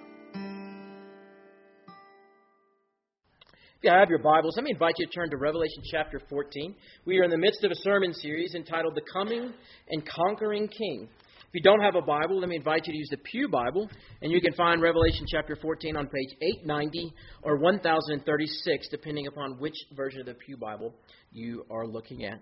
If 3.81 3.83
you 3.83 3.91
have 3.91 4.09
your 4.09 4.17
Bibles, 4.17 4.55
let 4.55 4.63
me 4.63 4.71
invite 4.71 4.95
you 4.97 5.05
to 5.05 5.11
turn 5.11 5.29
to 5.29 5.37
Revelation 5.37 5.83
chapter 5.91 6.19
14. 6.27 6.73
We 7.05 7.19
are 7.19 7.25
in 7.25 7.29
the 7.29 7.37
midst 7.37 7.63
of 7.63 7.69
a 7.69 7.75
sermon 7.75 8.11
series 8.15 8.55
entitled 8.55 8.95
The 8.95 9.03
Coming 9.13 9.53
and 9.89 10.03
Conquering 10.03 10.67
King. 10.67 11.09
If 11.49 11.55
you 11.55 11.61
don't 11.63 11.81
have 11.81 11.95
a 11.95 12.01
Bible, 12.03 12.39
let 12.39 12.47
me 12.47 12.57
invite 12.57 12.85
you 12.85 12.93
to 12.93 12.99
use 12.99 13.07
the 13.09 13.17
Pew 13.17 13.49
Bible, 13.49 13.89
and 14.21 14.31
you 14.31 14.39
can 14.39 14.53
find 14.53 14.83
Revelation 14.83 15.25
chapter 15.27 15.55
14 15.55 15.97
on 15.97 16.05
page 16.05 16.37
890 16.39 17.11
or 17.41 17.57
1036, 17.57 18.87
depending 18.91 19.25
upon 19.25 19.57
which 19.57 19.73
version 19.95 20.19
of 20.19 20.27
the 20.27 20.35
Pew 20.35 20.57
Bible 20.57 20.93
you 21.31 21.65
are 21.71 21.87
looking 21.87 22.23
at. 22.23 22.39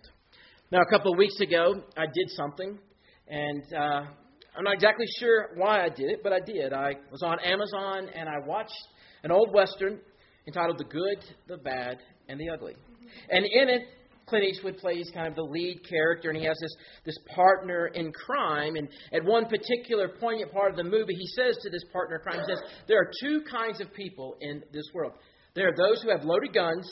Now, 0.73 0.79
a 0.81 0.91
couple 0.91 1.13
of 1.13 1.17
weeks 1.17 1.39
ago, 1.39 1.75
I 1.95 2.03
did 2.13 2.29
something, 2.31 2.77
and 3.29 3.63
uh, 3.73 4.01
I'm 4.57 4.63
not 4.65 4.73
exactly 4.73 5.05
sure 5.21 5.51
why 5.55 5.85
I 5.85 5.87
did 5.87 6.09
it, 6.09 6.19
but 6.21 6.33
I 6.33 6.41
did. 6.41 6.73
I 6.73 6.95
was 7.09 7.23
on 7.23 7.39
Amazon 7.39 8.09
and 8.13 8.27
I 8.27 8.45
watched 8.45 8.73
an 9.23 9.31
old 9.31 9.53
Western 9.53 10.01
entitled 10.47 10.79
The 10.79 10.83
Good, 10.83 11.23
the 11.47 11.55
Bad, 11.55 11.99
and 12.27 12.37
the 12.37 12.49
Ugly. 12.49 12.75
And 13.29 13.45
in 13.45 13.69
it, 13.69 13.83
Clint 14.27 14.43
Eastwood 14.43 14.77
plays 14.77 15.09
kind 15.13 15.27
of 15.27 15.35
the 15.35 15.41
lead 15.41 15.79
character, 15.89 16.29
and 16.29 16.37
he 16.37 16.45
has 16.45 16.57
this, 16.61 16.75
this 17.05 17.17
partner 17.33 17.87
in 17.87 18.11
crime. 18.11 18.75
And 18.75 18.89
at 19.13 19.23
one 19.23 19.45
particular 19.45 20.09
poignant 20.09 20.51
part 20.51 20.71
of 20.71 20.77
the 20.77 20.83
movie, 20.83 21.13
he 21.13 21.27
says 21.27 21.57
to 21.63 21.69
this 21.69 21.83
partner 21.93 22.17
in 22.17 22.21
crime, 22.21 22.39
he 22.45 22.53
says, 22.53 22.61
There 22.87 22.99
are 22.99 23.09
two 23.21 23.41
kinds 23.49 23.79
of 23.79 23.93
people 23.93 24.35
in 24.41 24.63
this 24.73 24.85
world. 24.93 25.13
There 25.55 25.69
are 25.69 25.75
those 25.75 26.03
who 26.03 26.11
have 26.11 26.23
loaded 26.23 26.53
guns, 26.53 26.87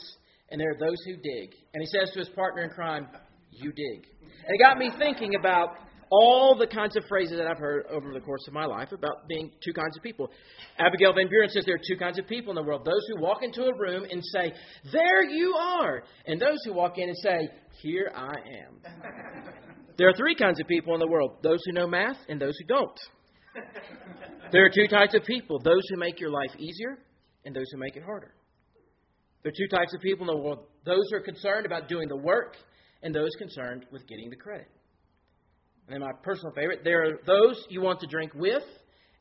and 0.50 0.60
there 0.60 0.72
are 0.72 0.80
those 0.80 0.98
who 1.06 1.16
dig. 1.18 1.54
And 1.74 1.82
he 1.82 1.88
says 1.88 2.12
to 2.14 2.20
his 2.20 2.30
partner 2.30 2.64
in 2.64 2.70
crime, 2.70 3.08
You 3.52 3.72
dig. 3.72 4.08
And 4.22 4.56
it 4.56 4.64
got 4.64 4.78
me 4.78 4.92
thinking 4.98 5.36
about 5.36 5.70
all 6.12 6.56
the 6.58 6.68
kinds 6.68 6.96
of 6.96 7.04
phrases 7.08 7.38
that 7.38 7.48
I've 7.48 7.58
heard 7.58 7.86
over 7.90 8.14
the 8.14 8.20
course 8.20 8.46
of 8.48 8.54
my 8.54 8.66
life 8.66 8.92
about 8.92 9.28
being 9.28 9.52
two 9.64 9.74
kinds 9.74 9.98
of 9.98 10.04
people. 10.04 10.30
Abigail 10.78 11.14
Van 11.14 11.28
Buren 11.28 11.50
says 11.50 11.64
there 11.66 11.76
are 11.76 11.88
two 11.88 11.98
kinds 11.98 12.20
of 12.20 12.28
people 12.28 12.52
in 12.52 12.56
the 12.56 12.64
world 12.64 12.86
those 12.86 13.02
who 13.10 13.22
walk 13.22 13.44
into 13.44 13.64
a 13.64 13.78
room 13.78 14.06
and 14.10 14.24
say, 14.24 14.54
There 14.92 15.30
you 15.30 15.56
are, 15.56 16.04
and 16.26 16.40
those 16.40 16.60
who 16.66 16.74
walk 16.74 16.98
in 16.98 17.10
and 17.10 17.18
say, 17.18 17.50
Here 17.82 18.12
I 18.16 18.34
am. 18.34 18.94
there 19.98 20.10
are 20.10 20.14
three 20.14 20.36
kinds 20.36 20.60
of 20.60 20.68
people 20.68 20.94
in 20.94 21.00
the 21.00 21.08
world 21.08 21.38
those 21.44 21.60
who 21.66 21.74
know 21.74 21.88
math 21.88 22.18
and 22.30 22.42
those 22.42 22.58
who 22.60 22.66
don't. 22.68 23.00
There 24.52 24.66
are 24.66 24.70
two 24.70 24.88
types 24.88 25.16
of 25.16 25.24
people 25.24 25.60
those 25.60 25.82
who 25.90 25.98
make 25.98 26.20
your 26.20 26.30
life 26.30 26.52
easier 26.58 27.00
and 27.46 27.56
those 27.56 27.66
who 27.72 27.78
make 27.78 27.96
it 27.96 28.04
harder. 28.04 28.34
There 29.44 29.52
are 29.52 29.56
two 29.56 29.76
types 29.76 29.94
of 29.94 30.02
people 30.02 30.30
in 30.30 30.36
the 30.36 30.42
world 30.42 30.66
those 30.86 31.04
who 31.10 31.18
are 31.18 31.22
concerned 31.22 31.66
about 31.66 31.88
doing 31.88 32.08
the 32.08 32.16
work 32.16 32.56
and 33.02 33.14
those 33.14 33.32
concerned 33.38 33.86
with 33.92 34.08
getting 34.08 34.30
the 34.30 34.36
credit. 34.36 34.68
And 35.88 36.00
my 36.00 36.12
personal 36.24 36.52
favorite, 36.54 36.84
there 36.84 37.04
are 37.04 37.20
those 37.26 37.64
you 37.70 37.82
want 37.82 38.00
to 38.00 38.08
drink 38.08 38.34
with 38.34 38.64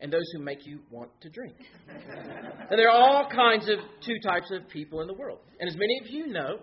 and 0.01 0.12
those 0.12 0.25
who 0.34 0.43
make 0.43 0.67
you 0.67 0.81
want 0.91 1.11
to 1.20 1.31
drink. 1.31 1.55
and 1.89 2.79
there 2.79 2.89
are 2.89 2.97
all 2.97 3.29
kinds 3.31 3.69
of 3.69 3.79
two 4.05 4.19
types 4.23 4.51
of 4.51 4.69
people 4.69 5.01
in 5.01 5.07
the 5.07 5.15
world. 5.15 5.41
And 5.61 5.69
as 5.69 5.77
many 5.77 5.98
of 6.01 6.07
you 6.11 6.27
know, 6.27 6.59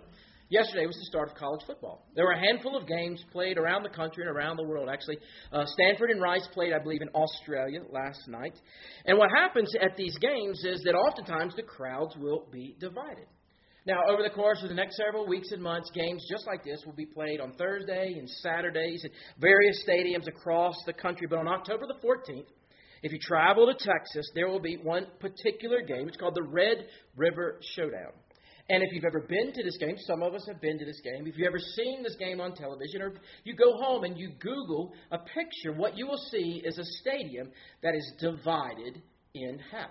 yesterday 0.50 0.86
was 0.86 0.96
the 0.96 1.06
start 1.06 1.30
of 1.30 1.36
college 1.36 1.62
football. 1.66 2.06
There 2.16 2.26
were 2.26 2.34
a 2.34 2.40
handful 2.40 2.76
of 2.76 2.88
games 2.88 3.24
played 3.32 3.58
around 3.58 3.84
the 3.84 3.90
country 3.90 4.24
and 4.26 4.36
around 4.36 4.58
the 4.58 4.64
world. 4.64 4.90
Actually, 4.92 5.18
uh, 5.52 5.66
Stanford 5.66 6.12
and 6.12 6.22
Rice 6.22 6.48
played, 6.54 6.74
I 6.74 6.80
believe, 6.80 7.02
in 7.02 7.10
Australia 7.10 7.80
last 7.92 8.28
night. 8.28 8.54
And 9.06 9.18
what 9.18 9.30
happens 9.36 9.74
at 9.82 9.96
these 9.98 10.18
games 10.18 10.64
is 10.66 10.82
that 10.84 10.94
oftentimes 10.94 11.56
the 11.56 11.64
crowds 11.64 12.16
will 12.18 12.48
be 12.52 12.76
divided. 12.80 13.28
Now, 13.86 14.02
over 14.08 14.22
the 14.22 14.30
course 14.30 14.62
of 14.62 14.70
the 14.70 14.76
next 14.76 14.98
several 14.98 15.26
weeks 15.28 15.52
and 15.52 15.61
months, 15.61 15.89
games 15.92 16.23
just 16.30 16.45
like 16.45 16.64
this 16.64 16.83
will 16.86 16.94
be 16.94 17.08
played 17.08 17.42
on 17.42 17.54
Thursday 17.54 18.14
and 18.17 18.30
Saturdays 18.30 19.04
at 19.04 19.11
various 19.39 19.83
stadiums 19.88 20.28
across 20.28 20.76
the 20.86 20.94
country. 20.94 21.26
But 21.28 21.39
on 21.39 21.48
October 21.48 21.88
the 21.88 22.08
14th, 22.08 22.45
if 23.02 23.11
you 23.11 23.17
travel 23.20 23.66
to 23.66 23.73
Texas, 23.73 24.30
there 24.36 24.48
will 24.48 24.60
be 24.60 24.78
one 24.83 25.08
particular 25.20 25.82
game. 25.82 26.08
It's 26.08 26.17
called 26.17 26.36
the 26.36 26.44
Red 26.44 26.86
River 27.16 27.60
Showdown. 27.76 28.11
And 28.70 28.83
if 28.83 28.94
you've 28.94 29.04
ever 29.04 29.22
been 29.22 29.52
to 29.52 29.64
this 29.64 29.78
game, 29.78 29.95
some 30.05 30.22
of 30.22 30.36
us 30.36 30.45
have 30.48 30.61
been 30.61 30.78
to 30.78 30.86
this 30.86 31.02
game. 31.04 31.26
If 31.26 31.36
you've 31.36 31.48
ever 31.48 31.60
seen 31.60 32.04
this 32.04 32.16
game 32.17 32.39
on 32.39 32.54
television, 32.54 33.02
or 33.02 33.14
you 33.44 33.55
go 33.55 33.73
home 33.78 34.04
and 34.04 34.16
you 34.16 34.30
Google 34.39 34.94
a 35.11 35.17
picture, 35.17 35.73
what 35.76 35.98
you 35.98 36.05
will 36.05 36.22
see 36.30 36.61
is 36.64 36.78
a 36.78 36.86
stadium 37.02 37.50
that 37.82 37.95
is 37.95 38.14
divided 38.20 39.02
in 39.34 39.60
half. 39.72 39.89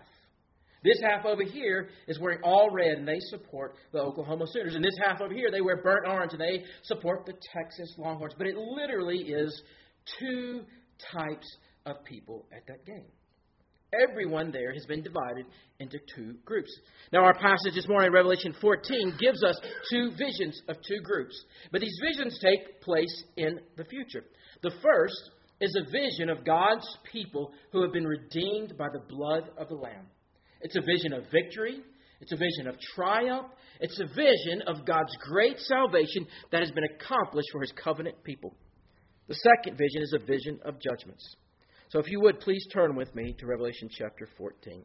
This 0.82 1.00
half 1.02 1.26
over 1.26 1.42
here 1.42 1.90
is 2.08 2.18
wearing 2.18 2.40
all 2.42 2.70
red 2.70 2.98
and 2.98 3.06
they 3.06 3.18
support 3.28 3.74
the 3.92 3.98
Oklahoma 3.98 4.46
Sooners. 4.48 4.74
And 4.74 4.84
this 4.84 4.96
half 5.04 5.20
over 5.20 5.34
here, 5.34 5.50
they 5.50 5.60
wear 5.60 5.82
burnt 5.82 6.06
orange 6.06 6.32
and 6.32 6.40
they 6.40 6.64
support 6.84 7.26
the 7.26 7.34
Texas 7.54 7.94
Longhorns. 7.98 8.34
But 8.36 8.46
it 8.46 8.56
literally 8.56 9.18
is 9.18 9.62
two 10.18 10.62
types 11.12 11.46
of 11.84 12.02
people 12.04 12.46
at 12.54 12.66
that 12.66 12.86
game. 12.86 13.04
Everyone 14.08 14.52
there 14.52 14.72
has 14.72 14.86
been 14.86 15.02
divided 15.02 15.46
into 15.80 15.98
two 16.14 16.36
groups. 16.44 16.70
Now, 17.12 17.24
our 17.24 17.34
passage 17.34 17.74
this 17.74 17.88
morning, 17.88 18.12
Revelation 18.12 18.54
14, 18.60 19.14
gives 19.18 19.42
us 19.42 19.56
two 19.90 20.12
visions 20.16 20.62
of 20.68 20.76
two 20.86 21.00
groups. 21.02 21.34
But 21.72 21.80
these 21.80 22.00
visions 22.00 22.38
take 22.40 22.80
place 22.82 23.24
in 23.36 23.58
the 23.76 23.84
future. 23.84 24.24
The 24.62 24.70
first 24.80 25.30
is 25.60 25.76
a 25.76 25.90
vision 25.90 26.30
of 26.30 26.44
God's 26.44 26.86
people 27.10 27.52
who 27.72 27.82
have 27.82 27.92
been 27.92 28.06
redeemed 28.06 28.78
by 28.78 28.86
the 28.92 29.02
blood 29.08 29.50
of 29.58 29.68
the 29.68 29.74
Lamb. 29.74 30.06
It's 30.60 30.76
a 30.76 30.80
vision 30.80 31.12
of 31.12 31.24
victory. 31.30 31.80
It's 32.20 32.32
a 32.32 32.36
vision 32.36 32.66
of 32.68 32.76
triumph. 32.94 33.46
It's 33.80 33.98
a 33.98 34.06
vision 34.06 34.62
of 34.66 34.84
God's 34.84 35.14
great 35.20 35.58
salvation 35.58 36.26
that 36.52 36.60
has 36.60 36.70
been 36.70 36.84
accomplished 36.84 37.48
for 37.52 37.62
his 37.62 37.72
covenant 37.82 38.22
people. 38.24 38.54
The 39.28 39.34
second 39.34 39.78
vision 39.78 40.02
is 40.02 40.14
a 40.14 40.24
vision 40.24 40.60
of 40.64 40.80
judgments. 40.80 41.36
So 41.90 41.98
if 41.98 42.08
you 42.10 42.20
would, 42.20 42.40
please 42.40 42.66
turn 42.72 42.94
with 42.94 43.14
me 43.14 43.34
to 43.38 43.46
Revelation 43.46 43.88
chapter 43.90 44.28
14. 44.36 44.84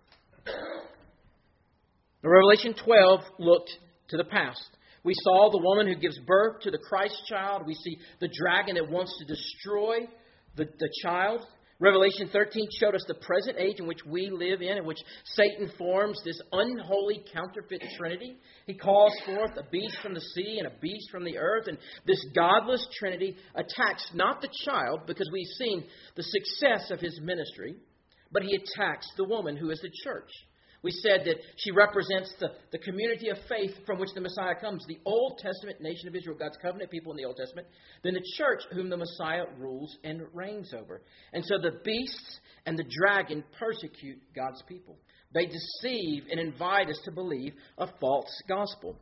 Now, 2.23 2.29
Revelation 2.29 2.73
12 2.83 3.19
looked 3.39 3.71
to 4.09 4.17
the 4.17 4.23
past. 4.23 4.69
We 5.03 5.13
saw 5.23 5.51
the 5.51 5.61
woman 5.61 5.87
who 5.87 5.99
gives 5.99 6.17
birth 6.25 6.61
to 6.61 6.71
the 6.71 6.79
Christ 6.79 7.15
child. 7.29 7.63
We 7.67 7.75
see 7.75 7.97
the 8.19 8.27
dragon 8.27 8.75
that 8.75 8.89
wants 8.89 9.15
to 9.19 9.25
destroy 9.25 10.07
the, 10.55 10.65
the 10.65 10.89
child. 11.03 11.41
Revelation 11.79 12.29
13 12.31 12.67
showed 12.79 12.95
us 12.95 13.03
the 13.05 13.15
present 13.15 13.57
age 13.59 13.79
in 13.79 13.87
which 13.87 13.99
we 14.05 14.29
live 14.29 14.61
in, 14.61 14.77
in 14.77 14.85
which 14.85 14.99
Satan 15.25 15.69
forms 15.77 16.17
this 16.23 16.39
unholy 16.53 17.21
counterfeit 17.33 17.83
trinity. 17.97 18.37
He 18.65 18.75
calls 18.75 19.11
forth 19.25 19.51
a 19.57 19.69
beast 19.69 19.97
from 20.01 20.13
the 20.13 20.21
sea 20.21 20.57
and 20.59 20.67
a 20.67 20.79
beast 20.81 21.09
from 21.11 21.25
the 21.25 21.37
earth, 21.37 21.67
and 21.67 21.77
this 22.07 22.25
godless 22.33 22.85
trinity 22.97 23.35
attacks 23.55 24.09
not 24.13 24.41
the 24.41 24.49
child, 24.65 25.01
because 25.05 25.29
we've 25.33 25.45
seen 25.57 25.83
the 26.15 26.23
success 26.23 26.91
of 26.91 27.01
his 27.01 27.19
ministry, 27.21 27.75
but 28.31 28.43
he 28.43 28.55
attacks 28.55 29.07
the 29.17 29.27
woman 29.27 29.57
who 29.57 29.69
is 29.69 29.81
the 29.81 29.91
church. 30.03 30.31
We 30.85 30.91
said 30.91 31.21
that 31.25 31.37
she 31.57 31.71
represents 31.71 32.31
the, 32.39 32.49
the 32.71 32.77
community 32.77 33.29
of 33.29 33.37
faith 33.49 33.71
from 33.87 33.97
which 33.97 34.11
the 34.13 34.21
Messiah 34.21 34.53
comes, 34.53 34.85
the 34.87 34.99
Old 35.03 35.39
Testament 35.39 35.81
nation 35.81 36.07
of 36.07 36.13
Israel, 36.15 36.37
God's 36.37 36.59
covenant 36.61 36.91
people 36.91 37.11
in 37.11 37.17
the 37.17 37.25
Old 37.25 37.37
Testament, 37.37 37.67
then 38.03 38.13
the 38.13 38.23
church 38.37 38.61
whom 38.71 38.91
the 38.91 38.95
Messiah 38.95 39.45
rules 39.57 39.97
and 40.03 40.21
reigns 40.31 40.75
over. 40.79 41.01
And 41.33 41.43
so 41.43 41.57
the 41.57 41.79
beasts 41.83 42.39
and 42.67 42.77
the 42.77 42.85
dragon 42.87 43.43
persecute 43.57 44.21
God's 44.35 44.61
people. 44.67 44.95
They 45.33 45.47
deceive 45.47 46.25
and 46.29 46.39
invite 46.39 46.89
us 46.89 46.99
to 47.05 47.11
believe 47.11 47.53
a 47.79 47.87
false 47.99 48.29
gospel. 48.47 48.95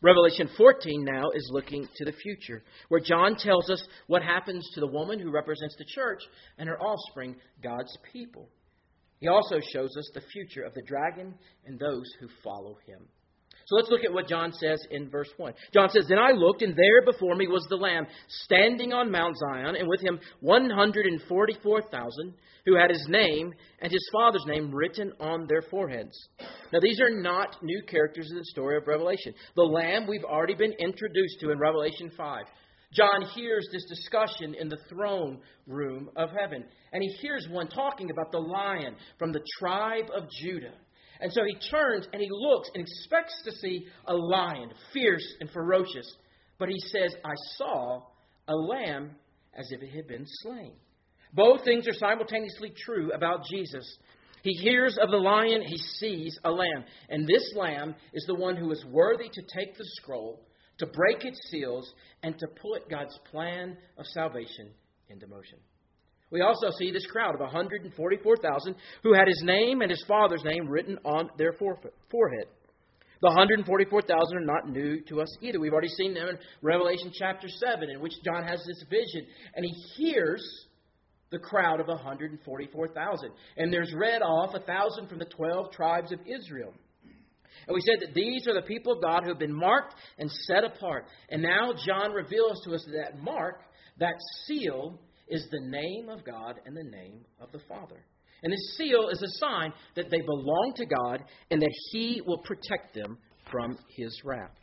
Revelation 0.00 0.48
14 0.56 1.04
now 1.04 1.32
is 1.34 1.50
looking 1.52 1.86
to 1.96 2.04
the 2.06 2.16
future, 2.16 2.62
where 2.88 3.02
John 3.04 3.36
tells 3.36 3.68
us 3.68 3.86
what 4.06 4.22
happens 4.22 4.66
to 4.72 4.80
the 4.80 4.86
woman 4.86 5.18
who 5.18 5.30
represents 5.30 5.76
the 5.76 5.84
church 5.84 6.22
and 6.56 6.66
her 6.66 6.80
offspring, 6.80 7.36
God's 7.62 7.94
people. 8.10 8.48
He 9.20 9.28
also 9.28 9.60
shows 9.72 9.96
us 9.96 10.10
the 10.14 10.22
future 10.32 10.62
of 10.62 10.74
the 10.74 10.82
dragon 10.82 11.34
and 11.66 11.78
those 11.78 12.10
who 12.18 12.28
follow 12.42 12.78
him. 12.86 13.06
So 13.66 13.76
let's 13.76 13.90
look 13.90 14.04
at 14.04 14.12
what 14.12 14.26
John 14.26 14.52
says 14.52 14.82
in 14.90 15.08
verse 15.10 15.28
1. 15.36 15.52
John 15.72 15.90
says, 15.90 16.06
Then 16.08 16.18
I 16.18 16.32
looked, 16.32 16.62
and 16.62 16.74
there 16.74 17.02
before 17.04 17.36
me 17.36 17.46
was 17.46 17.64
the 17.68 17.76
Lamb, 17.76 18.06
standing 18.26 18.92
on 18.92 19.12
Mount 19.12 19.36
Zion, 19.36 19.76
and 19.76 19.86
with 19.86 20.00
him 20.00 20.18
144,000 20.40 22.34
who 22.66 22.76
had 22.76 22.90
his 22.90 23.06
name 23.08 23.52
and 23.80 23.92
his 23.92 24.10
father's 24.12 24.44
name 24.46 24.74
written 24.74 25.12
on 25.20 25.46
their 25.46 25.62
foreheads. 25.62 26.18
Now, 26.72 26.80
these 26.80 27.00
are 27.00 27.10
not 27.10 27.62
new 27.62 27.80
characters 27.86 28.28
in 28.30 28.38
the 28.38 28.44
story 28.46 28.76
of 28.76 28.88
Revelation. 28.88 29.34
The 29.54 29.62
Lamb 29.62 30.06
we've 30.08 30.24
already 30.24 30.54
been 30.54 30.72
introduced 30.72 31.38
to 31.40 31.50
in 31.50 31.58
Revelation 31.58 32.10
5. 32.16 32.44
John 32.92 33.22
hears 33.34 33.68
this 33.72 33.84
discussion 33.84 34.54
in 34.54 34.68
the 34.68 34.78
throne 34.88 35.38
room 35.66 36.10
of 36.16 36.30
heaven. 36.30 36.64
And 36.92 37.02
he 37.02 37.08
hears 37.20 37.46
one 37.48 37.68
talking 37.68 38.10
about 38.10 38.32
the 38.32 38.38
lion 38.38 38.96
from 39.18 39.32
the 39.32 39.44
tribe 39.58 40.06
of 40.14 40.24
Judah. 40.42 40.74
And 41.20 41.32
so 41.32 41.42
he 41.44 41.54
turns 41.70 42.08
and 42.12 42.20
he 42.20 42.28
looks 42.30 42.70
and 42.74 42.82
expects 42.82 43.34
to 43.44 43.52
see 43.52 43.86
a 44.06 44.14
lion, 44.14 44.70
fierce 44.92 45.34
and 45.40 45.50
ferocious. 45.50 46.10
But 46.58 46.68
he 46.68 46.78
says, 46.88 47.14
I 47.24 47.34
saw 47.56 48.02
a 48.48 48.54
lamb 48.54 49.12
as 49.54 49.70
if 49.70 49.82
it 49.82 49.94
had 49.94 50.08
been 50.08 50.24
slain. 50.42 50.72
Both 51.32 51.64
things 51.64 51.86
are 51.86 51.92
simultaneously 51.92 52.72
true 52.84 53.12
about 53.12 53.44
Jesus. 53.50 53.86
He 54.42 54.52
hears 54.52 54.96
of 55.00 55.10
the 55.10 55.16
lion, 55.16 55.62
he 55.62 55.76
sees 55.76 56.36
a 56.44 56.50
lamb. 56.50 56.84
And 57.08 57.26
this 57.26 57.52
lamb 57.54 57.94
is 58.14 58.24
the 58.26 58.34
one 58.34 58.56
who 58.56 58.72
is 58.72 58.84
worthy 58.86 59.28
to 59.28 59.42
take 59.54 59.76
the 59.76 59.84
scroll, 60.00 60.40
to 60.80 60.86
break 60.86 61.24
its 61.24 61.38
seals, 61.50 61.90
and 62.22 62.38
to 62.38 62.46
put 62.48 62.90
God's 62.90 63.18
plan 63.30 63.76
of 63.96 64.04
salvation 64.06 64.70
into 65.08 65.26
motion. 65.26 65.58
We 66.30 66.42
also 66.42 66.70
see 66.78 66.92
this 66.92 67.06
crowd 67.06 67.34
of 67.34 67.40
144,000 67.40 68.74
who 69.02 69.14
had 69.14 69.26
his 69.26 69.42
name 69.44 69.80
and 69.80 69.90
his 69.90 70.04
father's 70.06 70.44
name 70.44 70.68
written 70.68 70.98
on 71.04 71.30
their 71.38 71.52
forehead. 71.54 72.46
The 73.22 73.28
144,000 73.28 74.36
are 74.36 74.40
not 74.40 74.68
new 74.68 75.00
to 75.08 75.20
us 75.20 75.28
either. 75.42 75.60
We've 75.60 75.72
already 75.72 75.88
seen 75.88 76.14
them 76.14 76.28
in 76.28 76.38
Revelation 76.62 77.12
chapter 77.12 77.48
7, 77.48 77.90
in 77.90 78.00
which 78.00 78.14
John 78.24 78.44
has 78.44 78.64
this 78.66 78.84
vision, 78.88 79.26
and 79.54 79.64
he 79.64 79.72
hears 79.96 80.42
the 81.30 81.38
crowd 81.38 81.80
of 81.80 81.88
144,000. 81.88 83.30
And 83.56 83.72
there's 83.72 83.92
read 83.94 84.22
off 84.22 84.54
a 84.54 84.60
thousand 84.60 85.08
from 85.08 85.18
the 85.18 85.26
12 85.26 85.72
tribes 85.72 86.12
of 86.12 86.20
Israel. 86.20 86.72
And 87.66 87.74
we 87.74 87.80
said 87.80 88.00
that 88.00 88.14
these 88.14 88.46
are 88.46 88.54
the 88.54 88.66
people 88.66 88.92
of 88.92 89.02
God 89.02 89.22
who 89.22 89.28
have 89.28 89.38
been 89.38 89.54
marked 89.54 89.94
and 90.18 90.30
set 90.46 90.64
apart. 90.64 91.06
And 91.30 91.42
now 91.42 91.72
John 91.86 92.12
reveals 92.12 92.60
to 92.64 92.74
us 92.74 92.86
that 92.92 93.22
mark, 93.22 93.62
that 93.98 94.14
seal, 94.46 94.98
is 95.28 95.46
the 95.50 95.60
name 95.60 96.08
of 96.08 96.24
God 96.24 96.56
and 96.66 96.76
the 96.76 96.84
name 96.84 97.24
of 97.40 97.52
the 97.52 97.60
Father. 97.68 98.04
And 98.42 98.52
this 98.52 98.76
seal 98.76 99.08
is 99.10 99.22
a 99.22 99.38
sign 99.38 99.72
that 99.96 100.10
they 100.10 100.20
belong 100.20 100.72
to 100.76 100.86
God 100.86 101.22
and 101.50 101.60
that 101.60 101.74
He 101.92 102.22
will 102.26 102.38
protect 102.38 102.94
them 102.94 103.18
from 103.50 103.78
His 103.96 104.18
wrath. 104.24 104.54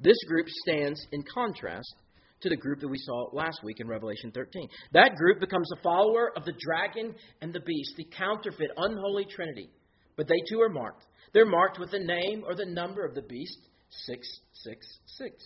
This 0.00 0.16
group 0.28 0.46
stands 0.48 1.00
in 1.12 1.22
contrast 1.32 1.94
to 2.42 2.48
the 2.48 2.56
group 2.56 2.80
that 2.80 2.88
we 2.88 2.98
saw 2.98 3.30
last 3.32 3.60
week 3.64 3.80
in 3.80 3.88
Revelation 3.88 4.30
13. 4.32 4.68
That 4.92 5.14
group 5.16 5.40
becomes 5.40 5.70
a 5.72 5.82
follower 5.82 6.32
of 6.36 6.44
the 6.44 6.52
dragon 6.58 7.14
and 7.40 7.52
the 7.52 7.60
beast, 7.60 7.94
the 7.96 8.08
counterfeit, 8.16 8.70
unholy 8.76 9.24
trinity. 9.24 9.70
But 10.16 10.28
they 10.28 10.40
too 10.50 10.60
are 10.60 10.68
marked. 10.68 11.04
They're 11.36 11.44
marked 11.44 11.78
with 11.78 11.90
the 11.90 11.98
name 11.98 12.44
or 12.46 12.54
the 12.54 12.64
number 12.64 13.04
of 13.04 13.14
the 13.14 13.20
beast, 13.20 13.58
666. 14.06 15.44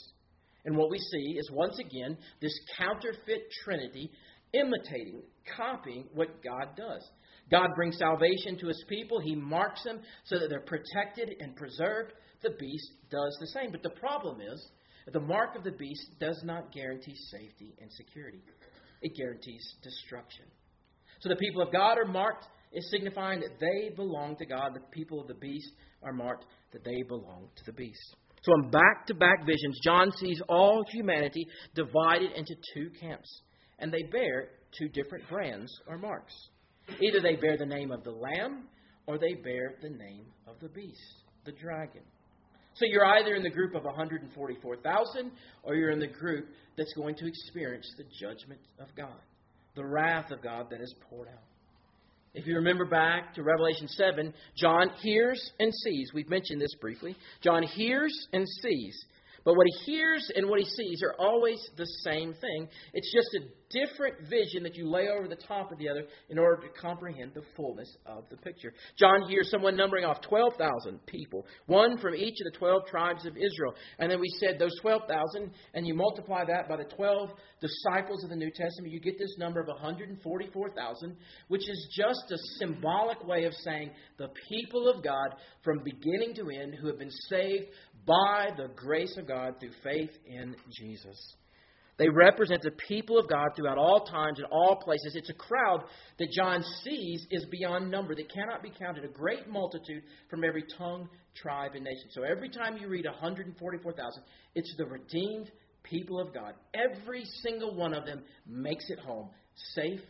And 0.65 0.77
what 0.77 0.89
we 0.89 0.99
see 0.99 1.37
is 1.37 1.51
once 1.51 1.81
again 1.81 2.17
this 2.41 2.57
counterfeit 2.79 3.51
trinity 3.65 4.13
imitating, 4.53 5.23
copying 5.57 6.05
what 6.15 6.45
God 6.45 6.77
does. 6.77 7.05
God 7.51 7.71
brings 7.75 7.99
salvation 7.99 8.57
to 8.61 8.69
his 8.69 8.85
people. 8.89 9.19
He 9.19 9.35
marks 9.35 9.83
them 9.83 9.99
so 10.27 10.39
that 10.39 10.49
they're 10.49 10.61
protected 10.61 11.35
and 11.41 11.57
preserved. 11.57 12.13
The 12.45 12.55
beast 12.57 12.93
does 13.11 13.37
the 13.41 13.49
same. 13.49 13.73
But 13.73 13.83
the 13.83 13.91
problem 13.91 14.41
is 14.41 14.65
the 15.13 15.19
mark 15.19 15.57
of 15.57 15.65
the 15.65 15.73
beast 15.73 16.07
does 16.21 16.41
not 16.45 16.73
guarantee 16.73 17.17
safety 17.33 17.75
and 17.81 17.91
security, 17.91 18.45
it 19.03 19.17
guarantees 19.17 19.75
destruction. 19.83 20.45
So 21.19 21.31
the 21.31 21.35
people 21.35 21.63
of 21.63 21.73
God 21.73 21.99
are 21.99 22.07
marked 22.07 22.47
is 22.73 22.91
signifying 22.91 23.41
that 23.41 23.59
they 23.61 23.95
belong 23.95 24.37
to 24.37 24.47
God. 24.47 24.75
The 24.75 24.81
people 24.91 25.21
of 25.21 25.29
the 25.29 25.35
beast 25.35 25.73
are 26.03 26.13
marked 26.13 26.47
that 26.73 26.85
they 26.85 27.03
belong 27.09 27.49
to 27.57 27.65
the 27.67 27.73
beast. 27.73 28.17
So 28.43 28.53
in 28.55 28.71
back 28.71 29.07
to 29.07 29.15
back 29.15 29.45
visions, 29.45 29.79
John 29.85 30.11
sees 30.13 30.41
all 30.49 30.83
humanity 30.91 31.47
divided 31.75 32.33
into 32.33 32.55
two 32.75 32.91
camps, 33.01 33.29
and 33.79 33.93
they 33.93 34.03
bear 34.11 34.49
two 34.79 34.89
different 34.89 35.29
brands 35.29 35.71
or 35.87 35.99
marks. 35.99 36.35
Either 37.01 37.21
they 37.21 37.37
bear 37.37 37.57
the 37.59 37.67
name 37.67 37.93
of 37.93 38.03
the 38.03 38.11
Lamb 38.11 38.65
or 39.07 39.19
they 39.19 39.35
bear 39.35 39.75
the 39.83 39.91
name 39.91 40.27
of 40.47 40.57
the 40.61 40.69
beast, 40.69 41.25
the 41.45 41.53
dragon. 41.53 42.03
So 42.75 42.87
you're 42.87 43.05
either 43.05 43.35
in 43.35 43.43
the 43.43 43.51
group 43.51 43.75
of 43.75 43.85
144,000 43.85 45.31
or 45.63 45.75
you're 45.75 45.91
in 45.91 45.99
the 45.99 46.07
group 46.07 46.49
that's 46.77 46.93
going 46.95 47.17
to 47.17 47.27
experience 47.27 47.93
the 47.99 48.05
judgment 48.21 48.61
of 48.79 48.89
God, 48.97 49.21
the 49.75 49.85
wrath 49.85 50.31
of 50.31 50.43
God 50.43 50.69
that 50.71 50.81
is 50.81 50.95
poured 51.09 51.29
out. 51.29 51.43
If 52.35 52.47
you 52.47 52.55
remember 52.57 52.85
back 52.85 53.35
to 53.35 53.43
Revelation 53.43 53.89
7, 53.89 54.33
John 54.57 54.91
hears 55.03 55.51
and 55.59 55.73
sees. 55.75 56.13
We've 56.15 56.29
mentioned 56.31 56.61
this 56.61 56.75
briefly. 56.81 57.17
John 57.43 57.63
hears 57.63 58.13
and 58.33 58.47
sees 58.63 59.05
but 59.45 59.57
what 59.57 59.67
he 59.67 59.93
hears 59.93 60.31
and 60.35 60.49
what 60.49 60.61
he 60.61 60.67
sees 60.67 61.03
are 61.03 61.15
always 61.19 61.59
the 61.77 61.87
same 62.05 62.35
thing. 62.35 62.69
It's 62.93 63.13
just 63.13 63.29
a 63.37 63.49
different 63.71 64.29
vision 64.29 64.63
that 64.63 64.75
you 64.75 64.89
lay 64.89 65.09
over 65.09 65.29
the 65.29 65.37
top 65.37 65.73
of 65.73 65.79
the 65.79 65.89
other 65.89 66.05
in 66.29 66.39
order 66.39 66.63
to 66.63 66.81
comprehend 66.81 67.33
the 67.35 67.43
fullness 67.57 67.97
of 68.07 68.25
the 68.31 68.37
picture. 68.37 68.73
John 68.99 69.29
hears 69.29 69.51
someone 69.51 69.77
numbering 69.77 70.05
off 70.05 70.21
12,000 70.23 71.05
people, 71.07 71.47
one 71.67 71.99
from 71.99 72.15
each 72.15 72.37
of 72.41 72.53
the 72.53 72.59
12 72.59 72.87
tribes 72.87 73.27
of 73.27 73.37
Israel. 73.37 73.75
And 73.99 74.11
then 74.11 74.21
we 74.21 74.29
said 74.41 74.59
those 74.59 74.79
12,000, 74.81 75.51
and 75.75 75.87
you 75.87 75.95
multiply 75.95 76.45
that 76.45 76.69
by 76.69 76.77
the 76.77 76.85
12 76.85 77.31
disciples 77.61 78.25
of 78.25 78.31
the 78.31 78.37
New 78.37 78.51
Testament, 78.51 78.93
you 78.93 79.01
get 79.01 79.19
this 79.19 79.37
number 79.39 79.61
of 79.61 79.69
144,000, 79.69 81.17
which 81.49 81.69
is 81.69 81.89
just 81.97 82.31
a 82.31 82.39
symbolic 82.59 83.25
way 83.27 83.45
of 83.45 83.55
saying 83.55 83.91
the 84.19 84.29
people 84.49 84.89
of 84.89 85.03
God 85.05 85.35
from 85.63 85.83
beginning 85.85 86.35
to 86.35 86.51
end 86.51 86.75
who 86.75 86.87
have 86.89 86.99
been 86.99 87.11
saved 87.29 87.67
by 88.07 88.51
the 88.57 88.69
grace 88.75 89.17
of 89.17 89.29
God 89.29 89.55
through 89.61 89.73
faith 89.83 90.11
in 90.27 90.57
Jesus. 90.71 91.37
They 92.01 92.09
represent 92.09 92.63
the 92.63 92.71
people 92.89 93.19
of 93.19 93.29
God 93.29 93.51
throughout 93.55 93.77
all 93.77 94.07
times 94.07 94.39
and 94.39 94.49
all 94.51 94.77
places. 94.77 95.17
It's 95.17 95.29
a 95.29 95.35
crowd 95.35 95.85
that 96.19 96.31
John 96.35 96.65
sees 96.83 97.27
is 97.31 97.45
beyond 97.51 97.91
number, 97.91 98.15
that 98.15 98.33
cannot 98.33 98.63
be 98.63 98.71
counted, 98.71 99.05
a 99.05 99.09
great 99.09 99.51
multitude 99.51 100.05
from 100.31 100.43
every 100.43 100.65
tongue, 100.79 101.11
tribe, 101.37 101.73
and 101.75 101.85
nation. 101.85 102.09
So 102.13 102.23
every 102.23 102.49
time 102.49 102.79
you 102.79 102.89
read 102.89 103.05
144,000, 103.05 104.23
it's 104.55 104.75
the 104.79 104.87
redeemed 104.87 105.51
people 105.83 106.19
of 106.19 106.33
God. 106.33 106.55
Every 106.73 107.23
single 107.43 107.75
one 107.75 107.93
of 107.93 108.07
them 108.07 108.23
makes 108.47 108.89
it 108.89 108.99
home, 108.99 109.29
safe 109.75 110.01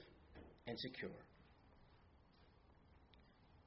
and 0.69 0.79
secure. 0.79 1.11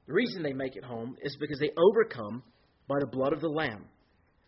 The 0.06 0.14
reason 0.14 0.42
they 0.42 0.54
make 0.54 0.76
it 0.76 0.84
home 0.84 1.14
is 1.20 1.36
because 1.38 1.58
they 1.58 1.72
overcome 1.76 2.42
by 2.88 3.00
the 3.00 3.06
blood 3.06 3.34
of 3.34 3.42
the 3.42 3.48
Lamb. 3.48 3.84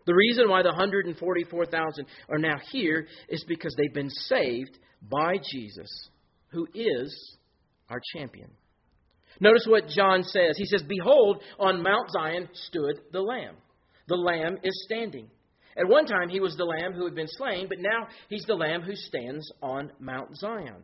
The 0.07 0.15
reason 0.15 0.49
why 0.49 0.63
the 0.63 0.69
144,000 0.69 2.05
are 2.29 2.37
now 2.37 2.55
here 2.71 3.07
is 3.27 3.43
because 3.47 3.75
they've 3.77 3.93
been 3.93 4.09
saved 4.09 4.79
by 5.01 5.35
Jesus, 5.51 6.09
who 6.47 6.65
is 6.73 7.37
our 7.89 7.99
champion. 8.15 8.49
Notice 9.41 9.67
what 9.67 9.89
John 9.89 10.23
says. 10.23 10.55
He 10.57 10.65
says, 10.65 10.81
Behold, 10.87 11.43
on 11.59 11.83
Mount 11.83 12.09
Zion 12.11 12.47
stood 12.53 13.01
the 13.11 13.21
Lamb. 13.21 13.55
The 14.07 14.15
Lamb 14.15 14.57
is 14.63 14.85
standing. 14.85 15.27
At 15.77 15.87
one 15.87 16.05
time, 16.05 16.29
he 16.29 16.39
was 16.39 16.55
the 16.55 16.63
Lamb 16.63 16.93
who 16.93 17.03
had 17.03 17.13
been 17.13 17.27
slain, 17.27 17.67
but 17.67 17.79
now 17.79 18.07
he's 18.29 18.45
the 18.45 18.55
Lamb 18.55 18.81
who 18.81 18.95
stands 18.95 19.51
on 19.61 19.91
Mount 19.99 20.35
Zion. 20.37 20.83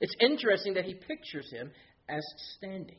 It's 0.00 0.14
interesting 0.20 0.74
that 0.74 0.84
he 0.84 0.94
pictures 0.94 1.50
him 1.50 1.70
as 2.08 2.22
standing. 2.56 2.98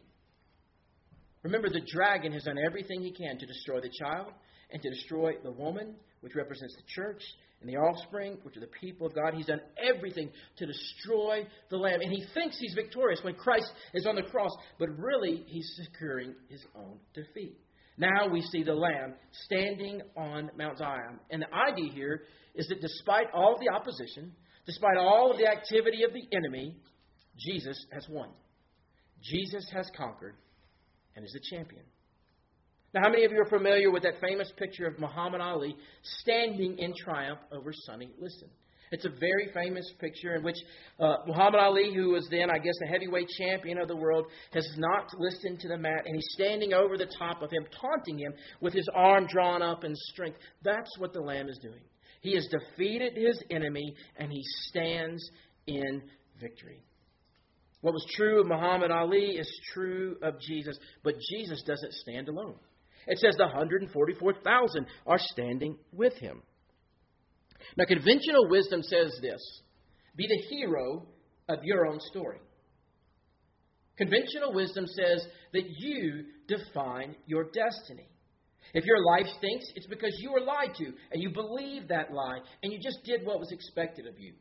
Remember, 1.43 1.69
the 1.69 1.81
dragon 1.93 2.31
has 2.33 2.43
done 2.43 2.57
everything 2.65 3.01
he 3.01 3.11
can 3.11 3.37
to 3.37 3.45
destroy 3.45 3.81
the 3.81 3.89
child, 3.89 4.33
and 4.71 4.81
to 4.81 4.89
destroy 4.89 5.33
the 5.43 5.51
woman, 5.51 5.95
which 6.21 6.35
represents 6.35 6.75
the 6.75 6.83
church, 6.87 7.21
and 7.61 7.69
the 7.69 7.77
offspring, 7.77 8.37
which 8.43 8.57
are 8.57 8.61
the 8.61 8.67
people 8.67 9.05
of 9.05 9.13
God. 9.13 9.33
He's 9.35 9.45
done 9.45 9.61
everything 9.83 10.29
to 10.57 10.65
destroy 10.65 11.45
the 11.69 11.77
Lamb. 11.77 12.01
And 12.01 12.11
he 12.11 12.25
thinks 12.33 12.57
he's 12.59 12.73
victorious 12.73 13.19
when 13.23 13.35
Christ 13.35 13.71
is 13.93 14.07
on 14.07 14.15
the 14.15 14.23
cross, 14.23 14.49
but 14.79 14.89
really 14.97 15.43
he's 15.47 15.71
securing 15.83 16.33
his 16.49 16.63
own 16.75 16.97
defeat. 17.13 17.57
Now 17.97 18.27
we 18.31 18.41
see 18.41 18.63
the 18.63 18.73
Lamb 18.73 19.13
standing 19.45 20.01
on 20.17 20.49
Mount 20.57 20.79
Zion. 20.79 21.19
And 21.29 21.43
the 21.43 21.53
idea 21.53 21.91
here 21.93 22.23
is 22.55 22.67
that 22.69 22.81
despite 22.81 23.27
all 23.33 23.59
the 23.59 23.69
opposition, 23.69 24.31
despite 24.65 24.97
all 24.97 25.31
of 25.31 25.37
the 25.37 25.47
activity 25.47 26.03
of 26.03 26.13
the 26.13 26.35
enemy, 26.35 26.75
Jesus 27.37 27.85
has 27.91 28.07
won. 28.09 28.29
Jesus 29.21 29.69
has 29.71 29.87
conquered 29.95 30.35
and 31.15 31.25
is 31.25 31.33
the 31.33 31.55
champion. 31.55 31.83
Now, 32.93 33.01
how 33.03 33.09
many 33.09 33.23
of 33.23 33.31
you 33.31 33.41
are 33.41 33.49
familiar 33.49 33.89
with 33.89 34.03
that 34.03 34.19
famous 34.19 34.51
picture 34.57 34.85
of 34.85 34.99
Muhammad 34.99 35.39
Ali 35.39 35.75
standing 36.19 36.77
in 36.77 36.93
triumph 37.05 37.39
over 37.51 37.71
Sonny 37.85 38.11
Liston? 38.19 38.49
It's 38.91 39.05
a 39.05 39.09
very 39.09 39.49
famous 39.53 39.89
picture 39.99 40.35
in 40.35 40.43
which 40.43 40.57
uh, 40.99 41.17
Muhammad 41.25 41.61
Ali, 41.61 41.93
who 41.95 42.09
was 42.09 42.27
then, 42.29 42.49
I 42.49 42.57
guess, 42.57 42.73
the 42.81 42.87
heavyweight 42.87 43.29
champion 43.39 43.77
of 43.77 43.87
the 43.87 43.95
world, 43.95 44.25
has 44.53 44.67
knocked 44.77 45.15
Liston 45.17 45.57
to 45.59 45.69
the 45.69 45.77
mat, 45.77 46.03
and 46.05 46.13
he's 46.13 46.27
standing 46.33 46.73
over 46.73 46.97
the 46.97 47.09
top 47.17 47.41
of 47.41 47.49
him, 47.49 47.65
taunting 47.79 48.19
him 48.19 48.33
with 48.59 48.73
his 48.73 48.87
arm 48.93 49.27
drawn 49.27 49.61
up 49.61 49.85
in 49.85 49.93
strength. 49.95 50.39
That's 50.63 50.89
what 50.97 51.13
the 51.13 51.21
Lamb 51.21 51.47
is 51.47 51.57
doing. 51.61 51.79
He 52.19 52.35
has 52.35 52.45
defeated 52.47 53.13
his 53.15 53.41
enemy, 53.49 53.95
and 54.17 54.29
he 54.29 54.41
stands 54.67 55.23
in 55.67 56.01
victory. 56.41 56.83
What 57.81 57.93
was 57.93 58.05
true 58.15 58.41
of 58.41 58.47
Muhammad 58.47 58.91
Ali 58.91 59.37
is 59.37 59.49
true 59.73 60.17
of 60.21 60.39
Jesus, 60.39 60.77
but 61.03 61.15
Jesus 61.31 61.63
doesn't 61.63 61.93
stand 61.93 62.29
alone. 62.29 62.55
It 63.07 63.17
says 63.17 63.35
the 63.37 63.45
144,000 63.45 64.85
are 65.07 65.17
standing 65.17 65.77
with 65.91 66.13
him. 66.17 66.43
Now, 67.77 67.85
conventional 67.85 68.49
wisdom 68.49 68.83
says 68.83 69.17
this 69.21 69.41
be 70.15 70.27
the 70.27 70.55
hero 70.55 71.07
of 71.49 71.59
your 71.63 71.87
own 71.87 71.99
story. 71.99 72.39
Conventional 73.97 74.53
wisdom 74.53 74.85
says 74.87 75.25
that 75.53 75.63
you 75.77 76.25
define 76.47 77.15
your 77.25 77.45
destiny. 77.45 78.07
If 78.73 78.85
your 78.85 79.03
life 79.05 79.27
stinks, 79.37 79.65
it's 79.75 79.87
because 79.87 80.15
you 80.19 80.31
were 80.31 80.41
lied 80.41 80.75
to 80.77 80.85
and 81.11 81.21
you 81.21 81.31
believed 81.31 81.89
that 81.89 82.13
lie 82.13 82.39
and 82.63 82.71
you 82.71 82.79
just 82.81 83.03
did 83.03 83.25
what 83.25 83.39
was 83.39 83.51
expected 83.51 84.07
of 84.07 84.17
you. 84.17 84.33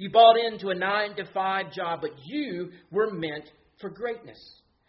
You 0.00 0.08
bought 0.08 0.38
into 0.38 0.70
a 0.70 0.74
nine 0.74 1.14
to 1.16 1.26
five 1.34 1.72
job, 1.72 1.98
but 2.00 2.12
you 2.24 2.70
were 2.90 3.10
meant 3.10 3.44
for 3.82 3.90
greatness. 3.90 4.38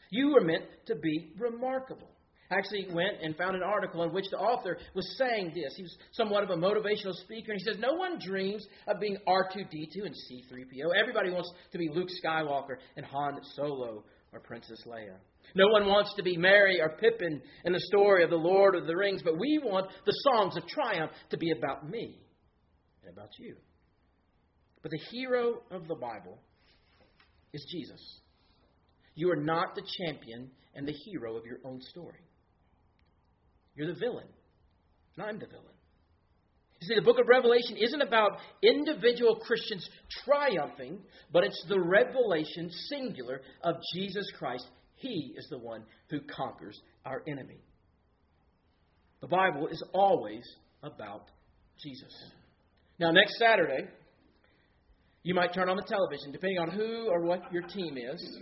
You 0.09 0.31
were 0.31 0.39
meant 0.39 0.63
to 0.85 0.95
be 0.95 1.33
remarkable. 1.37 2.07
I 2.49 2.55
actually 2.55 2.87
went 2.93 3.21
and 3.21 3.35
found 3.35 3.57
an 3.57 3.61
article 3.61 4.03
in 4.03 4.13
which 4.13 4.29
the 4.31 4.37
author 4.37 4.77
was 4.95 5.17
saying 5.17 5.51
this. 5.53 5.73
He 5.75 5.83
was 5.83 5.97
somewhat 6.13 6.43
of 6.43 6.49
a 6.51 6.55
motivational 6.55 7.13
speaker, 7.23 7.51
and 7.51 7.59
he 7.59 7.65
says, 7.65 7.75
No 7.77 7.95
one 7.95 8.19
dreams 8.25 8.65
of 8.87 9.01
being 9.01 9.17
R2D2 9.27 10.05
and 10.05 10.15
C3PO. 10.15 10.97
Everybody 10.97 11.29
wants 11.29 11.51
to 11.73 11.77
be 11.77 11.89
Luke 11.93 12.09
Skywalker 12.23 12.77
and 12.95 13.05
Han 13.05 13.41
Solo 13.57 14.05
or 14.31 14.39
Princess 14.39 14.81
Leia. 14.87 15.17
No 15.55 15.67
one 15.73 15.87
wants 15.87 16.13
to 16.15 16.23
be 16.23 16.37
Merry 16.37 16.79
or 16.79 16.95
Pippin 17.01 17.41
in 17.65 17.73
the 17.73 17.81
story 17.81 18.23
of 18.23 18.29
the 18.29 18.37
Lord 18.37 18.75
of 18.75 18.87
the 18.87 18.95
Rings, 18.95 19.23
but 19.25 19.37
we 19.37 19.59
want 19.61 19.91
the 20.05 20.15
songs 20.31 20.55
of 20.55 20.65
triumph 20.67 21.11
to 21.31 21.37
be 21.37 21.51
about 21.51 21.89
me 21.89 22.17
and 23.03 23.11
about 23.11 23.31
you. 23.37 23.57
But 24.81 24.91
the 24.91 24.99
hero 25.11 25.61
of 25.69 25.87
the 25.87 25.95
Bible 25.95 26.37
is 27.53 27.65
Jesus. 27.71 28.01
You 29.15 29.31
are 29.31 29.35
not 29.35 29.75
the 29.75 29.83
champion 29.99 30.49
and 30.73 30.87
the 30.87 30.93
hero 31.05 31.35
of 31.35 31.45
your 31.45 31.59
own 31.63 31.81
story. 31.81 32.21
You're 33.75 33.93
the 33.93 33.99
villain. 33.99 34.27
And 35.15 35.25
I'm 35.25 35.39
the 35.39 35.45
villain. 35.45 35.65
You 36.79 36.87
see, 36.87 36.95
the 36.95 37.05
book 37.05 37.19
of 37.19 37.27
Revelation 37.27 37.77
isn't 37.77 38.01
about 38.01 38.39
individual 38.63 39.35
Christians 39.35 39.87
triumphing, 40.25 40.99
but 41.31 41.43
it's 41.43 41.65
the 41.69 41.79
revelation 41.79 42.71
singular 42.89 43.41
of 43.63 43.75
Jesus 43.93 44.25
Christ. 44.39 44.65
He 44.95 45.35
is 45.37 45.47
the 45.49 45.59
one 45.59 45.83
who 46.09 46.19
conquers 46.35 46.79
our 47.05 47.21
enemy. 47.27 47.61
The 49.21 49.27
Bible 49.27 49.67
is 49.67 49.83
always 49.93 50.43
about 50.81 51.25
Jesus. 51.83 52.13
Now, 52.99 53.11
next 53.11 53.37
Saturday, 53.37 53.87
you 55.23 55.35
might 55.35 55.53
turn 55.53 55.69
on 55.69 55.77
the 55.77 55.85
television, 55.87 56.31
depending 56.31 56.59
on 56.59 56.69
who 56.71 57.07
or 57.09 57.21
what 57.21 57.51
your 57.53 57.61
team 57.63 57.97
is. 57.97 58.39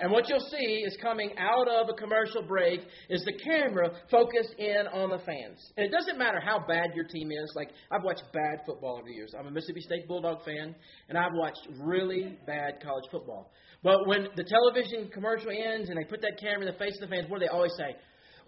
And 0.00 0.10
what 0.10 0.28
you'll 0.28 0.40
see 0.40 0.82
is 0.86 0.96
coming 1.02 1.30
out 1.36 1.68
of 1.68 1.90
a 1.90 1.92
commercial 1.92 2.42
break 2.42 2.80
is 3.10 3.22
the 3.24 3.34
camera 3.44 3.90
focused 4.10 4.54
in 4.56 4.86
on 4.94 5.10
the 5.10 5.18
fans. 5.18 5.60
And 5.76 5.84
it 5.84 5.90
doesn't 5.90 6.16
matter 6.16 6.40
how 6.40 6.64
bad 6.66 6.90
your 6.94 7.04
team 7.04 7.30
is. 7.30 7.52
Like, 7.54 7.70
I've 7.90 8.02
watched 8.02 8.22
bad 8.32 8.64
football 8.64 8.96
over 8.96 9.06
the 9.06 9.12
years. 9.12 9.34
I'm 9.38 9.46
a 9.46 9.50
Mississippi 9.50 9.82
State 9.82 10.08
Bulldog 10.08 10.42
fan, 10.44 10.74
and 11.08 11.18
I've 11.18 11.34
watched 11.34 11.68
really 11.82 12.38
bad 12.46 12.80
college 12.82 13.04
football. 13.10 13.52
But 13.82 14.06
when 14.06 14.28
the 14.36 14.44
television 14.44 15.10
commercial 15.12 15.50
ends 15.50 15.90
and 15.90 15.98
they 15.98 16.04
put 16.04 16.22
that 16.22 16.38
camera 16.40 16.66
in 16.66 16.72
the 16.72 16.78
face 16.78 16.94
of 17.02 17.08
the 17.08 17.14
fans, 17.14 17.28
what 17.28 17.40
do 17.40 17.46
they 17.46 17.52
always 17.52 17.72
say? 17.76 17.94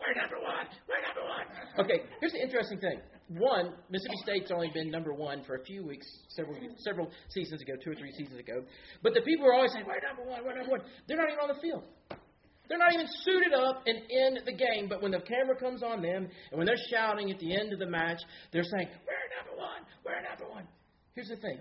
We're 0.00 0.16
number 0.20 0.40
one. 0.40 0.66
We're 0.88 1.04
number 1.04 1.22
one. 1.22 1.84
Okay, 1.84 2.08
here's 2.20 2.32
the 2.32 2.42
interesting 2.42 2.78
thing 2.80 3.00
one, 3.38 3.74
Mississippi 3.90 4.16
State's 4.24 4.50
only 4.50 4.70
been 4.72 4.90
number 4.90 5.12
one 5.12 5.44
for 5.44 5.56
a 5.56 5.64
few 5.64 5.84
weeks, 5.84 6.06
several 6.28 6.56
several 6.78 7.10
seasons 7.30 7.60
ago, 7.62 7.74
two 7.82 7.92
or 7.92 7.94
three 7.94 8.12
seasons 8.12 8.38
ago. 8.38 8.64
But 9.02 9.14
the 9.14 9.22
people 9.22 9.46
are 9.46 9.54
always 9.54 9.72
saying, 9.72 9.84
"We're 9.86 10.00
number 10.06 10.24
one, 10.24 10.44
we're 10.44 10.56
number 10.56 10.70
one." 10.70 10.82
They're 11.06 11.16
not 11.16 11.28
even 11.28 11.40
on 11.40 11.48
the 11.48 11.60
field. 11.60 11.84
They're 12.68 12.78
not 12.78 12.92
even 12.94 13.06
suited 13.24 13.52
up 13.52 13.82
and 13.86 13.98
in 14.08 14.38
the 14.44 14.52
game. 14.52 14.88
But 14.88 15.02
when 15.02 15.12
the 15.12 15.20
camera 15.20 15.56
comes 15.56 15.82
on 15.82 16.00
them 16.00 16.28
and 16.50 16.58
when 16.58 16.66
they're 16.66 16.84
shouting 16.90 17.30
at 17.30 17.38
the 17.38 17.54
end 17.54 17.72
of 17.72 17.78
the 17.78 17.86
match, 17.86 18.20
they're 18.52 18.64
saying, 18.64 18.88
"We're 19.06 19.28
number 19.36 19.60
one, 19.60 19.82
we're 20.04 20.22
number 20.22 20.48
one." 20.48 20.66
Here's 21.14 21.28
the 21.28 21.36
thing: 21.36 21.60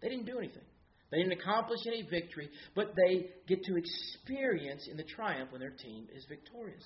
they 0.00 0.08
didn't 0.08 0.26
do 0.26 0.38
anything. 0.38 0.64
They 1.10 1.18
didn't 1.18 1.40
accomplish 1.40 1.80
any 1.86 2.02
victory, 2.02 2.50
but 2.74 2.94
they 2.94 3.30
get 3.46 3.62
to 3.64 3.76
experience 3.76 4.88
in 4.88 4.96
the 4.96 5.04
triumph 5.04 5.52
when 5.52 5.60
their 5.60 5.70
team 5.70 6.06
is 6.12 6.24
victorious. 6.28 6.84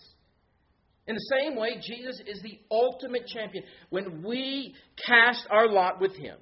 In 1.07 1.17
the 1.17 1.37
same 1.41 1.57
way, 1.57 1.81
Jesus 1.85 2.21
is 2.27 2.41
the 2.43 2.59
ultimate 2.71 3.27
champion. 3.27 3.65
When 3.91 4.23
we 4.23 4.75
cast 5.07 5.47
our 5.51 5.69
lot 5.69 6.01
with 6.01 6.15
Him, 6.15 6.37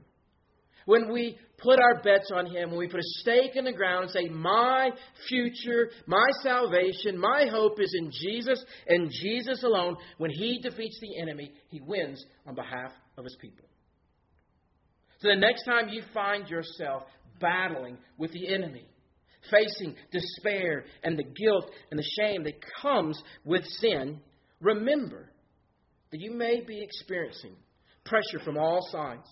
when 0.85 1.13
we 1.13 1.39
put 1.59 1.79
our 1.81 2.03
bets 2.03 2.31
on 2.35 2.47
Him, 2.47 2.71
when 2.71 2.79
we 2.79 2.89
put 2.89 3.01
a 3.01 3.21
stake 3.21 3.57
in 3.57 3.65
the 3.65 3.73
ground 3.73 4.05
and 4.05 4.11
say, 4.11 4.29
My 4.29 4.91
future, 5.29 5.91
my 6.07 6.27
salvation, 6.43 7.19
my 7.19 7.47
hope 7.51 7.81
is 7.81 7.95
in 7.99 8.11
Jesus 8.11 8.63
and 8.87 9.11
Jesus 9.23 9.63
alone, 9.63 9.97
when 10.19 10.31
He 10.31 10.61
defeats 10.63 10.99
the 11.01 11.21
enemy, 11.21 11.53
He 11.69 11.81
wins 11.81 12.23
on 12.47 12.55
behalf 12.55 12.93
of 13.17 13.25
His 13.25 13.37
people. 13.41 13.67
So 15.21 15.29
the 15.29 15.37
next 15.37 15.65
time 15.65 15.89
you 15.89 16.03
find 16.15 16.49
yourself 16.49 17.05
battling 17.41 17.99
with 18.19 18.33
the 18.33 18.53
enemy, 18.53 18.87
facing 19.51 19.95
despair 20.13 20.85
and 21.03 21.19
the 21.19 21.25
guilt 21.25 21.71
and 21.91 21.99
the 21.99 22.11
shame 22.21 22.45
that 22.45 22.55
comes 22.83 23.23
with 23.45 23.65
sin, 23.65 24.21
Remember 24.61 25.31
that 26.11 26.21
you 26.21 26.33
may 26.33 26.61
be 26.61 26.83
experiencing 26.83 27.55
pressure 28.05 28.45
from 28.45 28.59
all 28.59 28.87
sides. 28.91 29.29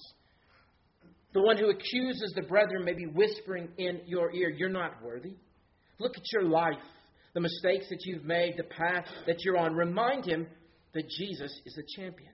The 1.35 1.43
one 1.43 1.59
who 1.59 1.71
accuses 1.71 2.33
the 2.35 2.47
brethren 2.47 2.85
may 2.85 2.95
be 2.95 3.07
whispering 3.07 3.69
in 3.77 4.01
your 4.07 4.33
ear, 4.35 4.49
You're 4.49 4.69
not 4.69 5.03
worthy. 5.03 5.35
Look 5.99 6.17
at 6.17 6.33
your 6.33 6.45
life, 6.45 6.75
the 7.35 7.41
mistakes 7.41 7.87
that 7.91 8.05
you've 8.05 8.25
made, 8.25 8.55
the 8.57 8.65
path 8.65 9.07
that 9.27 9.45
you're 9.45 9.59
on. 9.59 9.75
Remind 9.75 10.25
him 10.25 10.47
that 10.95 11.09
Jesus 11.19 11.53
is 11.67 11.75
the 11.75 11.85
champion. 11.97 12.33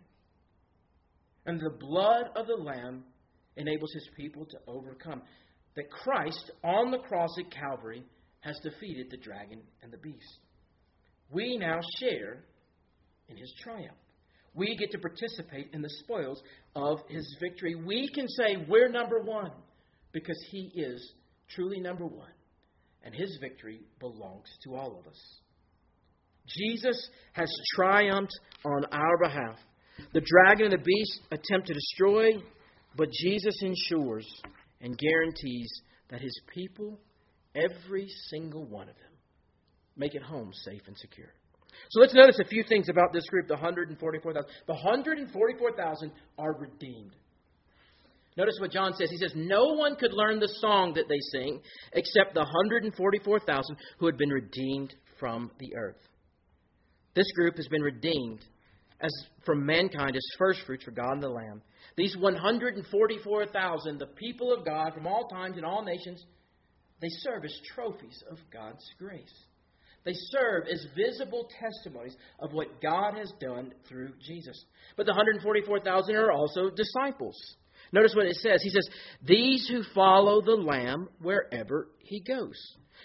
And 1.47 1.61
the 1.61 1.77
blood 1.79 2.27
of 2.37 2.47
the 2.47 2.63
Lamb 2.63 3.05
enables 3.57 3.93
his 3.93 4.09
people 4.17 4.47
to 4.47 4.59
overcome. 4.67 5.23
That 5.77 5.91
Christ 5.91 6.53
on 6.63 6.91
the 6.91 6.99
cross 6.99 7.31
at 7.39 7.51
Calvary 7.51 8.05
has 8.41 8.59
defeated 8.63 9.09
the 9.11 9.17
dragon 9.17 9.61
and 9.83 9.93
the 9.93 9.99
beast. 9.99 10.39
We 11.31 11.57
now 11.57 11.81
share 12.01 12.45
in 13.29 13.37
his 13.37 13.53
triumph. 13.63 13.97
We 14.55 14.77
get 14.77 14.93
to 14.93 14.99
participate 14.99 15.71
in 15.73 15.83
the 15.83 15.91
spoils 16.03 16.41
of 16.77 17.01
his 17.09 17.37
victory. 17.41 17.75
We 17.75 18.09
can 18.15 18.29
say 18.29 18.65
we're 18.69 18.89
number 18.89 19.21
one 19.21 19.51
because 20.13 20.39
he 20.51 20.71
is 20.75 21.13
truly 21.49 21.81
number 21.81 22.07
one, 22.07 22.31
and 23.03 23.15
his 23.15 23.37
victory 23.41 23.81
belongs 23.99 24.49
to 24.65 24.77
all 24.77 24.99
of 24.99 25.07
us. 25.07 25.21
Jesus 26.47 27.09
has 27.33 27.51
triumphed 27.75 28.33
on 28.65 28.85
our 28.93 29.19
behalf. 29.23 29.57
The 30.13 30.21
dragon 30.21 30.73
and 30.73 30.81
the 30.81 30.85
beast 30.85 31.21
attempt 31.31 31.69
to 31.69 31.75
destroy, 31.75 32.33
but 32.97 33.09
Jesus 33.11 33.55
ensures 33.63 34.27
and 34.81 34.97
guarantees 34.99 35.71
that 36.11 36.21
his 36.21 36.39
people, 36.53 36.99
every 37.55 38.07
single 38.31 38.65
one 38.65 38.89
of 38.89 38.95
them, 38.97 39.13
make 39.97 40.15
it 40.15 40.23
home 40.23 40.51
safe 40.53 40.83
and 40.87 40.97
secure. 40.99 41.33
So 41.91 42.01
let's 42.01 42.15
notice 42.15 42.39
a 42.41 42.49
few 42.49 42.65
things 42.69 42.89
about 42.89 43.13
this 43.13 43.27
group, 43.29 43.49
the 43.49 43.55
144,000. 43.55 44.51
The 44.67 44.73
144,000 44.73 46.13
are 46.39 46.53
redeemed. 46.55 47.15
Notice 48.37 48.57
what 48.61 48.73
John 48.73 48.93
says. 48.95 49.11
He 49.11 49.19
says, 49.19 49.33
No 49.37 49.75
one 49.75 49.97
could 49.97 50.13
learn 50.13 50.41
the 50.41 50.53
song 50.61 50.95
that 50.95 51.09
they 51.09 51.21
sing 51.33 51.61
except 51.93 52.35
the 52.35 52.41
144,000 52.41 53.77
who 53.99 54.07
had 54.07 54.17
been 54.17 54.31
redeemed 54.31 54.95
from 55.21 55.51
the 55.59 55.77
earth. 55.77 56.01
This 57.15 57.31
group 57.37 57.57
has 57.57 57.69
been 57.69 57.83
redeemed 57.83 58.45
as 59.01 59.13
from 59.45 59.65
mankind 59.65 60.17
as 60.17 60.27
firstfruits 60.39 60.85
for 60.85 60.91
God 60.91 61.13
and 61.13 61.23
the 61.23 61.29
Lamb. 61.29 61.63
These 61.97 62.17
144,000, 62.17 63.99
the 63.99 64.07
people 64.07 64.53
of 64.53 64.65
God 64.65 64.95
from 64.95 65.07
all 65.07 65.29
times 65.29 65.57
and 65.57 65.65
all 65.65 65.85
nations, 65.85 66.25
they 67.01 67.09
serve 67.21 67.45
as 67.45 67.55
trophies 67.75 68.23
of 68.31 68.39
God's 68.53 68.85
grace. 68.99 69.35
They 70.05 70.13
serve 70.15 70.65
as 70.71 70.87
visible 70.95 71.49
testimonies 71.61 72.17
of 72.39 72.53
what 72.53 72.83
God 72.83 73.15
has 73.17 73.33
done 73.41 73.73
through 73.89 74.13
Jesus. 74.27 74.63
But 74.97 75.07
the 75.07 75.13
144,000 75.13 76.15
are 76.15 76.33
also 76.33 76.71
disciples. 76.71 77.37
Notice 77.93 78.15
what 78.15 78.27
it 78.27 78.37
says. 78.37 78.63
He 78.63 78.71
says, 78.71 78.89
These 79.23 79.69
who 79.69 79.83
follow 79.95 80.43
the 80.43 80.57
Lamb 80.57 81.09
wherever 81.21 81.89
he 81.99 82.21
goes. 82.21 82.61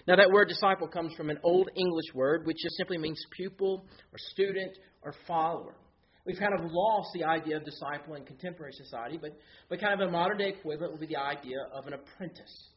Now, 0.08 0.16
that 0.16 0.32
word 0.32 0.48
disciple 0.48 0.88
comes 0.88 1.14
from 1.16 1.30
an 1.30 1.40
Old 1.44 1.70
English 1.76 2.14
word 2.14 2.46
which 2.46 2.58
just 2.62 2.76
simply 2.78 2.98
means 2.98 3.24
pupil 3.36 3.86
or 4.12 4.18
student 4.32 4.78
or 5.02 5.14
follower. 5.28 5.76
We've 6.26 6.38
kind 6.38 6.54
of 6.54 6.70
lost 6.72 7.10
the 7.14 7.24
idea 7.24 7.58
of 7.58 7.66
disciple 7.66 8.16
in 8.16 8.26
contemporary 8.26 8.74
society, 8.74 9.18
but, 9.20 9.32
but 9.70 9.80
kind 9.80 10.00
of 10.00 10.08
a 10.08 10.12
modern 10.12 10.38
day 10.38 10.50
equivalent 10.50 10.92
would 10.92 11.02
be 11.02 11.08
the 11.08 11.20
idea 11.20 11.58
of 11.74 11.88
an 11.88 11.94
apprentice. 11.94 12.70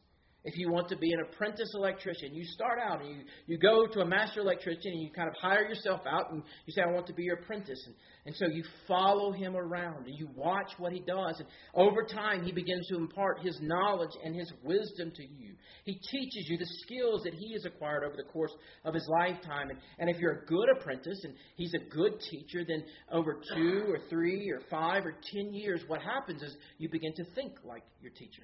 If 0.45 0.57
you 0.57 0.69
want 0.69 0.89
to 0.89 0.97
be 0.97 1.13
an 1.13 1.21
apprentice 1.21 1.71
electrician, 1.73 2.33
you 2.33 2.43
start 2.43 2.77
out 2.77 2.99
and 2.99 3.09
you, 3.09 3.23
you 3.47 3.57
go 3.57 3.87
to 3.87 4.01
a 4.01 4.05
master 4.05 4.41
electrician 4.41 4.91
and 4.91 5.01
you 5.01 5.09
kind 5.09 5.29
of 5.29 5.35
hire 5.41 5.65
yourself 5.65 6.01
out 6.05 6.33
and 6.33 6.43
you 6.65 6.73
say, 6.73 6.81
I 6.81 6.91
want 6.91 7.07
to 7.07 7.13
be 7.13 7.23
your 7.23 7.37
apprentice. 7.37 7.81
And, 7.85 7.95
and 8.25 8.35
so 8.35 8.47
you 8.47 8.61
follow 8.85 9.31
him 9.31 9.55
around 9.55 10.05
and 10.05 10.17
you 10.17 10.27
watch 10.35 10.69
what 10.77 10.91
he 10.91 10.99
does. 10.99 11.39
And 11.39 11.47
over 11.73 12.03
time, 12.03 12.43
he 12.43 12.51
begins 12.51 12.85
to 12.89 12.97
impart 12.97 13.39
his 13.39 13.57
knowledge 13.61 14.11
and 14.21 14.35
his 14.35 14.51
wisdom 14.63 15.13
to 15.15 15.23
you. 15.23 15.53
He 15.85 15.93
teaches 15.93 16.49
you 16.49 16.57
the 16.57 16.67
skills 16.83 17.21
that 17.23 17.33
he 17.33 17.53
has 17.53 17.63
acquired 17.63 18.03
over 18.03 18.17
the 18.17 18.29
course 18.29 18.53
of 18.83 18.93
his 18.93 19.07
lifetime. 19.07 19.69
And, 19.69 19.79
and 19.99 20.09
if 20.09 20.17
you're 20.19 20.41
a 20.41 20.45
good 20.45 20.67
apprentice 20.77 21.21
and 21.23 21.35
he's 21.55 21.73
a 21.73 21.89
good 21.89 22.19
teacher, 22.29 22.65
then 22.67 22.83
over 23.13 23.39
two 23.55 23.85
or 23.87 23.99
three 24.09 24.51
or 24.51 24.59
five 24.69 25.05
or 25.05 25.15
ten 25.33 25.53
years, 25.53 25.83
what 25.87 26.01
happens 26.01 26.41
is 26.41 26.53
you 26.79 26.89
begin 26.89 27.13
to 27.15 27.23
think 27.33 27.53
like 27.63 27.83
your 28.01 28.11
teacher. 28.11 28.43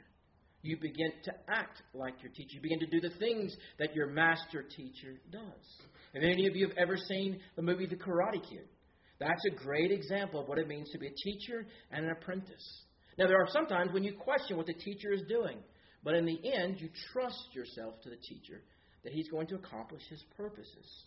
You 0.62 0.78
begin 0.78 1.12
to 1.24 1.32
act 1.48 1.82
like 1.94 2.16
your 2.22 2.32
teacher. 2.32 2.56
You 2.56 2.62
begin 2.62 2.80
to 2.80 2.88
do 2.88 3.00
the 3.00 3.16
things 3.18 3.56
that 3.80 3.96
your 3.96 4.08
master 4.08 4.63
teacher 4.63 5.20
does. 5.32 5.88
If 6.13 6.24
any 6.24 6.48
of 6.48 6.56
you 6.56 6.68
have 6.68 6.78
ever 6.78 6.98
seen 6.98 7.39
the 7.56 7.62
movie 7.62 7.86
The 7.86 7.96
Karate 7.96 8.42
Kid, 8.42 8.68
that's 9.20 9.44
a 9.51 9.56
great 9.56 9.92
example 9.92 10.42
of 10.42 10.48
what 10.48 10.60
it 10.60 10.68
means 10.68 10.89
to 10.92 10.98
be 10.98 11.08
a 11.08 11.13
teacher 11.24 11.66
and 11.92 12.06
an 12.06 12.12
apprentice. 12.12 12.84
Now, 13.18 13.28
there 13.28 13.42
are 13.42 13.48
sometimes 13.50 13.92
when 13.94 14.04
you 14.04 14.13
question 14.13 14.58
what 14.58 14.66
the 14.66 14.74
teacher 14.74 15.12
is 15.12 15.22
doing, 15.28 15.58
but 16.04 16.16
in 16.16 16.25
the 16.25 16.39
end, 16.54 16.80
you 16.80 16.89
trust 17.12 17.54
yourself 17.54 18.01
to 18.01 18.10
the 18.10 18.16
teacher 18.16 18.62
that 19.04 19.13
he's 19.13 19.28
going 19.30 19.48
to 19.48 19.56
accomplish 19.56 20.01
his 20.10 20.24
purposes. 20.36 21.06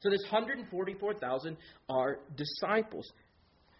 So 0.00 0.10
this 0.10 0.22
144,000 0.30 1.56
are 1.88 2.18
disciples. 2.36 3.10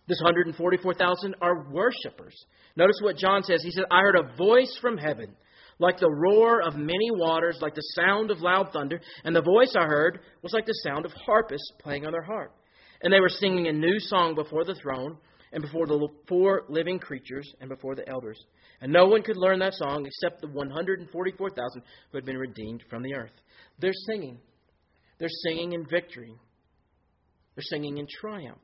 This 0.09 0.21
144,000 0.21 1.37
are 1.41 1.71
worshipers. 1.71 2.35
Notice 2.77 2.97
what 3.03 3.17
John 3.17 3.43
says. 3.43 3.63
He 3.63 3.71
said, 3.71 3.85
I 3.91 4.01
heard 4.01 4.17
a 4.17 4.37
voice 4.37 4.77
from 4.81 4.97
heaven, 4.99 5.37
like 5.79 5.99
the 5.99 6.11
roar 6.11 6.61
of 6.61 6.75
many 6.75 7.11
waters, 7.13 7.59
like 7.61 7.75
the 7.75 7.93
sound 7.95 8.31
of 8.31 8.41
loud 8.41 8.73
thunder. 8.73 9.01
And 9.25 9.35
the 9.35 9.43
voice 9.43 9.75
I 9.77 9.85
heard 9.85 10.21
was 10.43 10.53
like 10.53 10.67
the 10.67 10.81
sound 10.85 11.05
of 11.05 11.13
harpists 11.13 11.71
playing 11.81 12.05
on 12.05 12.13
their 12.13 12.23
harp. 12.23 12.53
And 13.03 13.13
they 13.13 13.21
were 13.21 13.29
singing 13.29 13.69
a 13.69 13.73
new 13.73 13.99
song 13.99 14.35
before 14.35 14.65
the 14.65 14.75
throne, 14.75 15.19
and 15.53 15.63
before 15.63 15.87
the 15.87 16.09
four 16.29 16.63
living 16.69 16.99
creatures, 16.99 17.47
and 17.61 17.69
before 17.69 17.95
the 17.95 18.09
elders. 18.09 18.43
And 18.81 18.93
no 18.93 19.07
one 19.07 19.23
could 19.23 19.37
learn 19.37 19.59
that 19.61 19.75
song 19.75 20.07
except 20.07 20.41
the 20.41 20.49
144,000 20.49 21.83
who 22.11 22.19
had 22.19 22.25
been 22.25 22.39
redeemed 22.39 22.83
from 22.89 23.03
the 23.03 23.15
earth. 23.15 23.33
They're 23.79 23.93
singing. 24.11 24.39
They're 25.19 25.29
singing 25.47 25.73
in 25.73 25.87
victory. 25.87 26.35
They're 27.55 27.63
singing 27.63 27.99
in 27.99 28.07
triumph. 28.21 28.59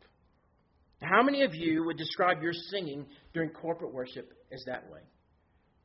How 1.03 1.23
many 1.23 1.43
of 1.43 1.55
you 1.55 1.85
would 1.85 1.97
describe 1.97 2.43
your 2.43 2.53
singing 2.53 3.07
during 3.33 3.51
corporate 3.51 3.93
worship 3.93 4.33
as 4.53 4.63
that 4.67 4.91
way? 4.91 5.01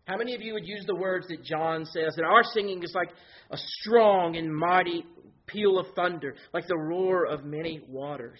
How 0.06 0.18
many 0.18 0.36
of 0.36 0.42
you 0.42 0.54
would 0.54 0.68
use 0.68 0.84
the 0.86 0.96
words 0.96 1.28
that 1.30 1.44
John 1.44 1.86
says 1.86 2.16
that 2.16 2.26
our 2.26 2.44
singing 2.44 2.84
is 2.84 2.94
like 2.94 3.10
a 3.52 3.58
strong 3.58 4.36
and 4.36 4.54
mighty 4.54 5.06
peal 5.46 5.78
of 5.80 5.88
thunder, 5.96 6.36
like 6.54 6.68
the 6.68 6.78
roar 6.78 7.26
of 7.26 7.46
many 7.46 7.82
waters? 7.88 8.40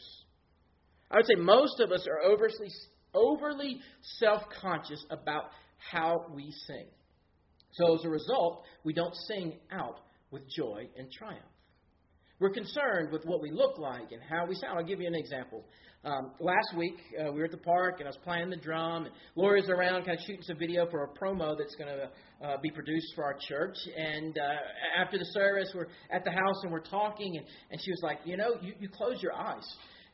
I 1.10 1.18
would 1.18 1.28
say 1.28 1.36
most 1.36 1.80
of 1.80 1.92
us 1.92 2.06
are 2.08 2.22
overly, 2.30 2.70
overly 3.14 3.80
self 4.20 4.42
conscious 4.62 5.06
about 5.10 5.52
how 5.78 6.26
we 6.34 6.52
sing. 6.68 6.88
So 7.74 7.96
as 7.96 8.06
a 8.06 8.10
result, 8.10 8.64
we 8.84 8.94
don't 8.94 9.16
sing 9.28 9.54
out 9.72 10.00
with 10.32 10.44
joy 10.50 10.90
and 10.98 11.12
triumph. 11.12 11.44
We're 12.40 12.50
concerned 12.50 13.12
with 13.12 13.24
what 13.26 13.42
we 13.42 13.52
look 13.52 13.78
like 13.78 14.12
and 14.12 14.22
how 14.28 14.46
we 14.46 14.56
sound. 14.56 14.78
I'll 14.78 14.84
give 14.84 15.00
you 15.00 15.08
an 15.08 15.16
example. 15.16 15.64
Um, 16.04 16.32
last 16.42 16.76
week, 16.76 16.98
uh, 17.18 17.32
we 17.32 17.40
were 17.40 17.46
at 17.46 17.52
the 17.52 17.58
park 17.58 18.00
and 18.00 18.08
I 18.08 18.10
was 18.10 18.18
playing 18.24 18.50
the 18.50 18.58
drum. 18.58 19.06
And 19.06 19.14
Lori's 19.36 19.70
around 19.70 20.04
kind 20.06 20.18
of 20.18 20.26
shooting 20.26 20.42
some 20.42 20.58
video 20.58 20.90
for 20.90 21.04
a 21.04 21.08
promo 21.08 21.56
that's 21.58 21.76
going 21.76 21.90
to 21.90 22.46
uh, 22.46 22.58
be 22.62 22.70
produced 22.72 23.14
for 23.16 23.24
our 23.24 23.38
church. 23.48 23.78
And 23.96 24.38
uh, 24.38 25.02
after 25.02 25.18
the 25.18 25.26
service, 25.26 25.72
we're 25.74 25.88
at 26.12 26.26
the 26.26 26.32
house 26.32 26.64
and 26.64 26.72
we're 26.72 26.82
talking. 26.82 27.38
And, 27.38 27.46
and 27.72 27.80
she 27.82 27.92
was 27.92 28.02
like, 28.04 28.20
You 28.26 28.36
know, 28.36 28.56
you, 28.62 28.74
you 28.80 28.90
close 28.90 29.22
your 29.22 29.34
eyes. 29.34 29.64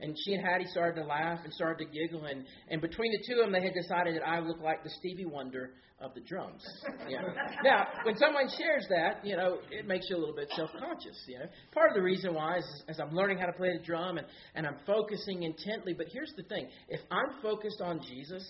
And 0.02 0.18
she 0.26 0.34
and 0.34 0.46
Hattie 0.46 0.68
started 0.68 1.02
to 1.02 1.06
laugh 1.06 1.40
and 1.44 1.54
started 1.54 1.86
to 1.86 1.92
giggle. 1.92 2.26
And, 2.26 2.46
and 2.70 2.82
between 2.82 3.12
the 3.12 3.20
two 3.28 3.42
of 3.42 3.46
them, 3.46 3.52
they 3.52 3.62
had 3.62 3.74
decided 3.74 4.16
that 4.16 4.26
I 4.26 4.40
looked 4.40 4.62
like 4.62 4.84
the 4.84 4.90
Stevie 4.90 5.26
Wonder 5.26 5.72
of 6.00 6.14
the 6.14 6.22
drums. 6.22 6.64
Yeah. 7.10 7.22
now, 7.64 7.88
when 8.04 8.18
someone 8.18 8.48
shares 8.58 8.88
that, 8.90 9.26
you 9.26 9.36
know, 9.36 9.58
it 9.72 9.86
makes 9.86 10.08
you 10.10 10.16
a 10.16 10.20
little 10.20 10.36
bit 10.36 10.48
self-conscious. 10.56 11.26
You 11.28 11.40
know, 11.40 11.46
part 11.74 11.90
of 11.90 11.96
the 11.96 12.02
reason 12.02 12.34
why 12.34 12.60
is 12.60 12.84
as 12.88 13.00
I'm 13.02 13.14
learning 13.14 13.40
how 13.40 13.48
to 13.48 13.54
play 13.54 13.78
the 13.78 13.84
drum 13.84 14.18
and, 14.18 14.28
and 14.56 14.66
I'm 14.66 14.78
focusing 14.88 15.44
intently. 15.44 15.94
But 15.94 16.08
here's 16.14 16.34
the 16.38 16.44
thing: 16.44 16.68
if 16.88 17.02
I'm 17.12 17.42
focused 17.42 17.82
on 17.82 18.00
Jesus, 18.02 18.44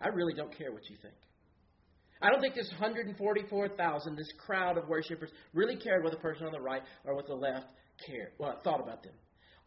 I 0.00 0.08
really 0.08 0.34
don't 0.34 0.56
care 0.56 0.72
what 0.72 0.88
you 0.88 0.96
think. 1.02 1.14
I 2.22 2.30
don't 2.30 2.40
think 2.40 2.54
this 2.54 2.70
144,000, 2.78 4.16
this 4.16 4.32
crowd 4.46 4.78
of 4.78 4.88
worshipers, 4.88 5.30
really 5.54 5.76
cared 5.76 6.04
what 6.04 6.12
the 6.12 6.18
person 6.18 6.46
on 6.46 6.52
the 6.52 6.60
right 6.60 6.82
or 7.04 7.16
what 7.16 7.26
the 7.26 7.34
left 7.34 7.66
cared, 8.06 8.30
well, 8.38 8.60
thought 8.62 8.80
about 8.80 9.02
them. 9.02 9.12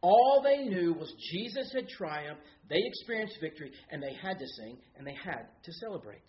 All 0.06 0.40
they 0.44 0.66
knew 0.66 0.94
was 0.94 1.12
Jesus 1.32 1.74
had 1.74 1.90
triumphed, 1.90 2.44
they 2.70 2.78
experienced 2.78 3.40
victory, 3.42 3.72
and 3.90 4.04
they 4.04 4.14
had 4.22 4.38
to 4.38 4.46
sing, 4.56 4.78
and 4.96 5.08
they 5.08 5.16
had 5.16 5.48
to 5.64 5.74
celebrate. 5.74 6.22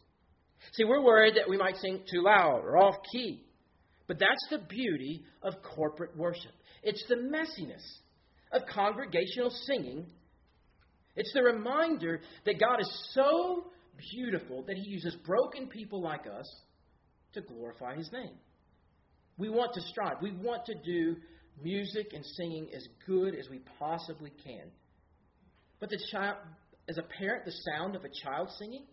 See, 0.72 0.84
we're 0.84 1.04
worried 1.04 1.34
that 1.36 1.46
we 1.46 1.58
might 1.58 1.76
sing 1.76 2.00
too 2.10 2.22
loud 2.22 2.62
or 2.64 2.78
off 2.78 2.94
key. 3.12 3.44
But 4.06 4.18
that's 4.18 4.46
the 4.48 4.66
beauty 4.66 5.24
of 5.42 5.60
corporate 5.62 6.16
worship. 6.16 6.52
It's 6.82 7.04
the 7.06 7.16
messiness 7.16 7.82
of 8.50 8.62
congregational 8.66 9.50
singing. 9.66 10.06
It's 11.14 11.34
the 11.34 11.42
reminder 11.42 12.22
that 12.46 12.58
God 12.58 12.80
is 12.80 13.10
so 13.12 13.66
beautiful 14.14 14.62
that 14.68 14.78
He 14.78 14.88
uses 14.88 15.14
broken 15.16 15.66
people 15.66 16.00
like 16.00 16.26
us 16.26 16.50
to 17.34 17.42
glorify 17.42 17.96
His 17.96 18.10
name. 18.10 18.36
We 19.36 19.50
want 19.50 19.74
to 19.74 19.82
strive. 19.82 20.22
We 20.22 20.32
want 20.32 20.64
to 20.64 20.74
do 20.82 21.16
music 21.62 22.12
and 22.12 22.24
singing 22.36 22.68
as 22.74 22.86
good 23.06 23.34
as 23.34 23.48
we 23.48 23.60
possibly 23.78 24.32
can. 24.44 24.70
But 25.80 25.90
the 25.90 25.98
child, 26.10 26.36
as 26.88 26.98
a 26.98 27.02
parent, 27.18 27.44
the 27.44 27.54
sound 27.72 27.96
of 27.96 28.04
a 28.04 28.10
child 28.24 28.48
singing 28.58 28.86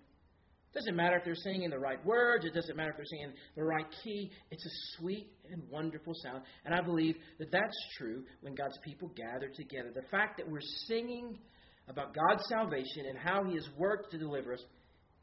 doesn't 0.73 0.95
matter 0.95 1.17
if 1.17 1.23
they're 1.23 1.35
singing 1.35 1.69
the 1.69 1.77
right 1.77 2.03
words, 2.03 2.45
it 2.45 2.53
doesn't 2.53 2.75
matter 2.75 2.89
if 2.89 2.97
they're 2.97 3.05
singing 3.05 3.33
the 3.55 3.63
right 3.63 3.85
key. 4.03 4.31
It's 4.49 4.65
a 4.65 4.97
sweet 4.97 5.27
and 5.51 5.61
wonderful 5.69 6.13
sound. 6.23 6.43
And 6.65 6.73
I 6.73 6.81
believe 6.81 7.15
that 7.37 7.51
that's 7.51 7.77
true 7.97 8.23
when 8.41 8.55
God's 8.55 8.77
people 8.83 9.11
gather 9.15 9.49
together. 9.55 9.91
The 9.93 10.07
fact 10.09 10.37
that 10.37 10.49
we're 10.49 10.59
singing 10.87 11.37
about 11.87 12.15
God's 12.15 12.43
salvation 12.49 13.05
and 13.07 13.17
how 13.17 13.43
He 13.43 13.53
has 13.53 13.67
worked 13.77 14.11
to 14.11 14.17
deliver 14.17 14.53
us, 14.53 14.63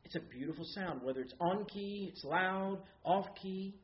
it's 0.04 0.14
a 0.14 0.20
beautiful 0.20 0.64
sound, 0.74 1.02
whether 1.02 1.20
it's 1.20 1.34
on 1.40 1.64
key, 1.64 2.10
it's 2.12 2.24
loud, 2.24 2.78
off 3.04 3.26
key. 3.42 3.74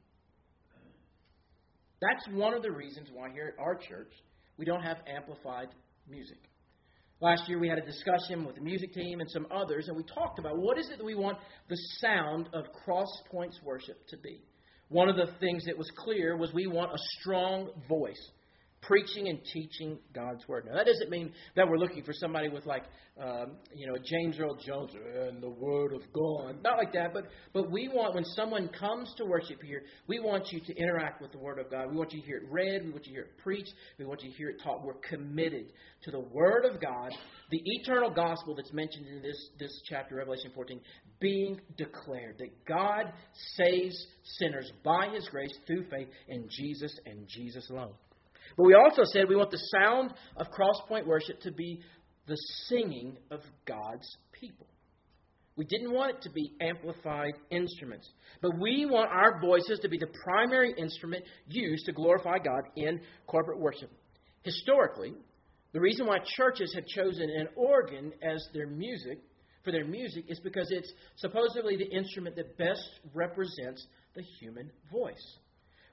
That's 2.01 2.29
one 2.33 2.55
of 2.55 2.63
the 2.63 2.73
reasons 2.73 3.09
why 3.13 3.31
here 3.31 3.55
at 3.57 3.63
our 3.63 3.75
church 3.75 4.13
we 4.59 4.65
don't 4.65 4.83
have 4.83 4.99
amplified 5.07 5.69
music. 6.09 6.39
Last 7.21 7.49
year 7.49 7.59
we 7.59 7.69
had 7.69 7.79
a 7.79 7.87
discussion 7.87 8.45
with 8.45 8.57
the 8.57 8.61
music 8.61 8.93
team 8.93 9.21
and 9.21 9.31
some 9.31 9.47
others, 9.51 9.89
and 9.89 9.97
we 9.97 10.03
talked 10.03 10.39
about 10.39 10.59
what 10.59 10.79
is 10.79 10.91
it 10.91 10.99
that 10.99 11.05
we 11.05 11.15
want 11.15 11.39
the 11.69 11.77
sound 12.01 12.51
of 12.53 12.65
Cross 12.85 13.09
Points 13.31 13.59
worship 13.65 14.07
to 14.09 14.19
be. 14.19 14.43
One 14.89 15.09
of 15.09 15.17
the 15.17 15.33
things 15.41 15.65
that 15.65 15.79
was 15.79 15.91
clear 15.97 16.37
was 16.37 16.53
we 16.53 16.67
want 16.67 16.93
a 16.93 16.99
strong 17.19 17.71
voice 17.89 18.31
preaching 18.83 19.29
and 19.29 19.41
teaching 19.53 19.99
God's 20.15 20.47
word. 20.49 20.67
Now, 20.67 20.77
that 20.77 20.87
doesn't 20.87 21.11
mean 21.11 21.33
that 21.57 21.69
we're 21.69 21.79
looking 21.79 22.05
for 22.05 22.13
somebody 22.13 22.49
with 22.49 22.67
like, 22.67 22.85
um, 23.21 23.53
you 23.75 23.87
know, 23.87 23.97
James 24.03 24.39
Earl 24.39 24.57
Jones 24.57 24.91
and 24.95 25.43
the 25.43 25.49
word 25.49 25.93
of 25.95 26.03
God. 26.13 26.63
Not 26.63 26.77
like 26.77 26.93
that, 26.93 27.15
but 27.15 27.25
but 27.55 27.71
we 27.71 27.89
want 27.89 28.15
when 28.15 28.25
someone 28.25 28.69
comes 28.69 29.13
to 29.17 29.25
worship 29.25 29.63
here, 29.63 29.83
we 30.07 30.21
want 30.21 30.53
you 30.53 30.61
to 30.61 30.77
interact 30.77 31.23
with 31.23 31.33
the 31.33 31.39
word 31.39 31.59
of 31.59 31.71
God. 31.71 31.91
We 31.91 31.97
want 31.97 32.13
you 32.13 32.21
to 32.21 32.27
hear 32.27 32.37
it 32.37 32.45
read. 32.51 32.85
We 32.85 32.91
want 32.91 33.07
you 33.07 33.13
to 33.13 33.17
hear 33.17 33.23
it 33.23 33.39
preached. 33.43 33.73
We 33.99 34.05
want 34.05 34.23
you 34.23 34.31
to 34.31 34.37
hear 34.37 34.51
it 34.51 34.61
taught. 34.63 34.85
We're 34.85 34.95
committed 34.95 35.73
to 36.03 36.11
the 36.11 36.21
word 36.21 36.67
of 36.67 36.81
God, 36.81 37.11
the 37.51 37.61
eternal 37.65 38.11
gospel 38.11 38.55
that's 38.55 38.73
mentioned 38.73 39.07
in 39.09 39.23
this 39.23 39.49
this 39.59 39.81
chapter, 39.89 40.17
Revelation 40.17 40.51
14, 40.55 40.79
being 41.19 41.61
declared 41.79 42.37
that 42.39 42.67
God 42.67 43.13
saves 43.57 44.07
sinners 44.39 44.71
by 44.85 45.09
His 45.15 45.27
grace 45.29 45.57
through 45.67 45.87
faith 45.89 46.09
in 46.29 46.49
Jesus 46.51 46.95
and 47.07 47.27
Jesus 47.29 47.71
alone. 47.71 47.95
But 48.57 48.65
we 48.65 48.75
also 48.75 49.03
said 49.05 49.29
we 49.29 49.37
want 49.37 49.51
the 49.51 49.63
sound 49.81 50.13
of 50.37 50.47
crosspoint 50.49 51.07
worship 51.07 51.41
to 51.43 51.53
be 51.53 51.83
the 52.27 52.37
singing 52.69 53.19
of 53.31 53.41
God's 53.67 54.09
people. 54.33 54.67
We 55.57 55.65
didn't 55.65 55.93
want 55.93 56.17
it 56.17 56.23
to 56.23 56.31
be 56.31 56.53
amplified 56.61 57.33
instruments, 57.51 58.11
but 58.43 58.59
we 58.59 58.85
want 58.85 59.11
our 59.11 59.41
voices 59.41 59.79
to 59.81 59.89
be 59.89 59.97
the 59.97 60.09
primary 60.23 60.75
instrument 60.77 61.25
used 61.49 61.87
to 61.87 61.93
glorify 61.93 62.39
God 62.39 62.65
in 62.77 63.01
corporate 63.27 63.59
worship. 63.59 63.91
Historically, 64.43 65.15
the 65.73 65.81
reason 65.81 66.07
why 66.07 66.19
churches 66.37 66.75
have 66.75 66.87
chosen 66.87 67.29
an 67.31 67.49
organ 67.57 68.13
as 68.23 68.47
their 68.53 68.67
music 68.67 69.19
for 69.65 69.73
their 69.73 69.87
music 69.87 70.25
is 70.29 70.39
because 70.41 70.69
it's 70.71 70.93
supposedly 71.17 71.77
the 71.77 71.91
instrument 71.91 72.37
that 72.37 72.57
best 72.57 73.01
represents 73.15 73.85
the 74.15 74.23
human 74.39 74.71
voice. 74.93 75.39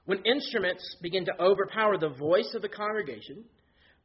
When 0.06 0.22
instruments 0.24 0.96
begin 1.00 1.24
to 1.24 1.40
overpower 1.40 1.96
the 1.96 2.10
voice 2.10 2.52
of 2.54 2.62
the 2.62 2.68
congregation, 2.68 3.44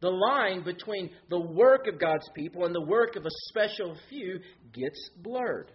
the 0.02 0.10
line 0.10 0.64
between 0.64 1.10
the 1.30 1.40
work 1.40 1.88
of 1.88 2.00
God's 2.00 2.30
people 2.36 2.66
and 2.66 2.74
the 2.74 2.86
work 2.86 3.16
of 3.16 3.26
a 3.26 3.30
special 3.50 3.98
few 4.10 4.40
gets 4.74 5.10
blurred. 5.22 5.72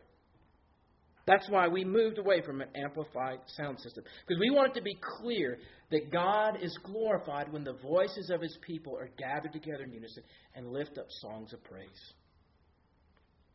That's 1.27 1.49
why 1.49 1.69
we 1.69 1.85
moved 1.85 2.19
away 2.19 2.43
from 2.43 2.61
an 2.61 2.69
amplified 2.75 3.39
sound 3.57 3.81
system. 3.81 4.05
Because 4.27 4.41
we 4.41 4.51
want 4.51 4.73
it 4.73 4.79
to 4.79 4.83
be 4.83 4.97
clear 5.21 5.59
that 5.91 6.13
God 6.13 6.59
is 6.63 6.77
glorified 6.85 7.51
when 7.51 7.65
the 7.65 7.79
voices 7.83 8.31
of 8.31 8.43
his 8.43 8.57
people 8.67 8.97
are 8.99 9.09
gathered 9.19 9.53
together 9.53 9.85
in 9.85 9.93
unison 9.93 10.23
and 10.55 10.71
lift 10.71 10.99
up 10.99 11.07
songs 11.23 11.53
of 11.55 11.65
praise. 11.65 11.89